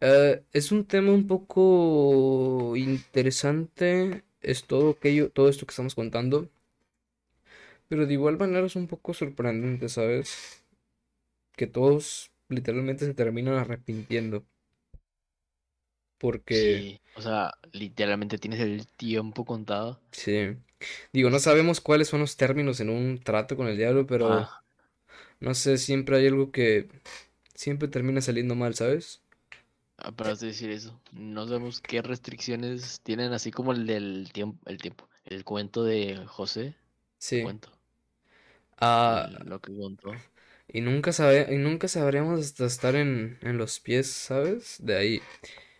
Eh, 0.00 0.42
es 0.52 0.70
un 0.72 0.84
tema 0.84 1.12
un 1.12 1.26
poco 1.26 2.76
interesante, 2.76 4.24
es 4.40 4.64
todo 4.64 4.90
aquello, 4.90 5.30
todo 5.30 5.48
esto 5.48 5.66
que 5.66 5.72
estamos 5.72 5.94
contando, 5.94 6.48
pero 7.88 8.06
de 8.06 8.14
igual 8.14 8.38
manera 8.38 8.66
es 8.66 8.76
un 8.76 8.86
poco 8.88 9.14
sorprendente, 9.14 9.88
¿sabes? 9.88 10.64
Que 11.56 11.66
todos 11.66 12.32
literalmente 12.48 13.06
se 13.06 13.14
terminan 13.14 13.54
arrepintiendo, 13.56 14.46
porque, 16.18 16.50
Sí, 16.50 17.00
o 17.14 17.22
sea, 17.22 17.52
literalmente 17.72 18.36
tienes 18.38 18.60
el 18.60 18.86
tiempo 18.86 19.44
contado. 19.46 20.00
sí, 20.12 20.56
digo, 21.12 21.30
no 21.30 21.38
sabemos 21.38 21.80
cuáles 21.80 22.08
son 22.08 22.20
los 22.20 22.36
términos 22.36 22.80
en 22.80 22.90
un 22.90 23.20
trato 23.22 23.56
con 23.56 23.68
el 23.68 23.76
diablo, 23.76 24.06
pero, 24.06 24.42
Ah, 24.42 24.62
no 25.40 25.54
sé, 25.54 25.78
siempre 25.78 26.18
hay 26.18 26.28
algo 26.28 26.52
que 26.52 26.88
siempre 27.54 27.88
termina 27.88 28.20
saliendo 28.22 28.54
mal, 28.56 28.74
¿sabes? 28.74 29.22
Ah, 29.96 30.12
para 30.12 30.34
decir 30.34 30.70
eso, 30.70 31.00
no 31.12 31.46
sabemos 31.46 31.80
qué 31.80 32.02
restricciones 32.02 33.00
tienen, 33.02 33.32
así 33.32 33.50
como 33.50 33.72
el 33.72 33.86
del 33.86 34.30
tiempo, 34.32 34.58
el 34.66 34.78
tiempo, 34.78 35.08
el 35.24 35.44
cuento 35.44 35.82
de 35.84 36.24
José, 36.26 36.76
Sí. 37.18 37.40
cuento, 37.40 37.70
Ah, 38.80 39.28
lo 39.44 39.60
que 39.60 39.74
contó. 39.76 40.12
y 40.68 40.80
nunca 40.82 41.12
sabe, 41.12 41.48
y 41.54 41.58
nunca 41.58 41.88
sabremos 41.88 42.40
hasta 42.40 42.66
estar 42.66 42.94
en, 42.96 43.38
en 43.42 43.58
los 43.58 43.80
pies, 43.80 44.08
¿sabes? 44.08 44.76
De 44.80 44.96
ahí. 44.96 45.22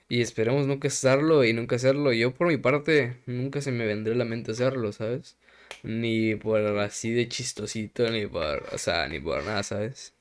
Y 0.08 0.22
esperemos 0.22 0.66
nunca 0.66 0.88
estarlo 0.88 1.44
y 1.44 1.52
nunca 1.54 1.76
hacerlo. 1.76 2.12
Yo 2.12 2.34
por 2.34 2.48
mi 2.48 2.58
parte, 2.58 3.18
nunca 3.26 3.60
se 3.62 3.72
me 3.72 3.86
vendría 3.86 4.14
a 4.16 4.18
la 4.18 4.24
mente 4.26 4.52
hacerlo, 4.52 4.92
¿sabes? 4.92 5.38
Ni 5.84 6.36
por 6.36 6.60
así 6.80 7.12
de 7.12 7.28
chistosito, 7.28 8.10
ni 8.10 8.26
por, 8.26 8.64
o 8.72 8.78
sea, 8.78 9.08
ni 9.08 9.20
por 9.20 9.44
nada, 9.44 9.62
¿sabes? 9.64 10.14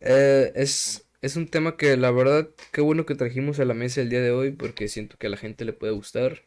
Eh, 0.00 0.52
es, 0.54 1.06
es 1.22 1.36
un 1.36 1.48
tema 1.48 1.76
que 1.76 1.96
la 1.96 2.10
verdad, 2.10 2.48
qué 2.72 2.80
bueno 2.80 3.06
que 3.06 3.14
trajimos 3.14 3.58
a 3.60 3.64
la 3.64 3.74
mesa 3.74 4.00
el 4.00 4.10
día 4.10 4.20
de 4.22 4.30
hoy 4.32 4.52
porque 4.52 4.88
siento 4.88 5.16
que 5.18 5.26
a 5.28 5.30
la 5.30 5.36
gente 5.36 5.64
le 5.64 5.72
puede 5.72 5.92
gustar. 5.92 6.42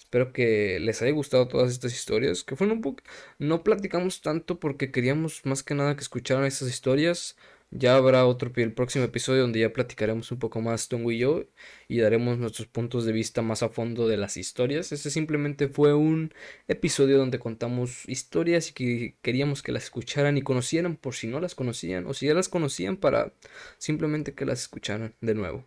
Espero 0.00 0.32
que 0.32 0.80
les 0.80 1.02
haya 1.02 1.12
gustado 1.12 1.46
todas 1.46 1.70
estas 1.70 1.92
historias, 1.92 2.42
que 2.42 2.56
fueron 2.56 2.78
un 2.78 2.82
poco... 2.82 3.02
No 3.38 3.62
platicamos 3.62 4.22
tanto 4.22 4.58
porque 4.58 4.90
queríamos 4.90 5.46
más 5.46 5.62
que 5.62 5.74
nada 5.74 5.94
que 5.94 6.02
escucharan 6.02 6.44
estas 6.46 6.68
historias. 6.68 7.36
Ya 7.72 7.94
habrá 7.94 8.26
otro, 8.26 8.50
el 8.56 8.72
próximo 8.72 9.04
episodio 9.04 9.42
donde 9.42 9.60
ya 9.60 9.72
platicaremos 9.72 10.32
un 10.32 10.40
poco 10.40 10.60
más 10.60 10.88
Tongo 10.88 11.12
y 11.12 11.18
yo 11.18 11.44
y 11.86 12.00
daremos 12.00 12.38
nuestros 12.38 12.66
puntos 12.66 13.04
de 13.04 13.12
vista 13.12 13.42
más 13.42 13.62
a 13.62 13.68
fondo 13.68 14.08
de 14.08 14.16
las 14.16 14.36
historias. 14.36 14.90
Este 14.90 15.10
simplemente 15.10 15.68
fue 15.68 15.94
un 15.94 16.34
episodio 16.66 17.16
donde 17.16 17.38
contamos 17.38 18.08
historias 18.08 18.70
y 18.70 18.72
que 18.72 19.16
queríamos 19.22 19.62
que 19.62 19.70
las 19.70 19.84
escucharan 19.84 20.36
y 20.36 20.42
conocieran 20.42 20.96
por 20.96 21.14
si 21.14 21.28
no 21.28 21.38
las 21.38 21.54
conocían 21.54 22.06
o 22.08 22.14
si 22.14 22.26
ya 22.26 22.34
las 22.34 22.48
conocían 22.48 22.96
para 22.96 23.32
simplemente 23.78 24.34
que 24.34 24.46
las 24.46 24.62
escucharan 24.62 25.14
de 25.20 25.34
nuevo. 25.34 25.64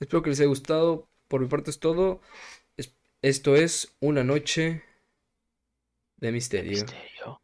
Espero 0.00 0.22
que 0.22 0.30
les 0.30 0.40
haya 0.40 0.48
gustado. 0.48 1.06
Por 1.28 1.42
mi 1.42 1.48
parte 1.48 1.70
es 1.70 1.78
todo. 1.78 2.22
Es- 3.22 3.36
Esto 3.36 3.56
es 3.56 3.96
Una 4.00 4.24
noche 4.24 4.82
de 6.16 6.26
De 6.26 6.32
misterio. 6.32 6.70
misterio. 6.72 7.42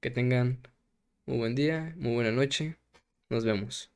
Que 0.00 0.10
tengan 0.10 0.62
muy 1.26 1.38
buen 1.38 1.54
día, 1.54 1.94
muy 1.96 2.14
buena 2.14 2.32
noche. 2.32 2.76
Nos 3.28 3.44
vemos. 3.44 3.92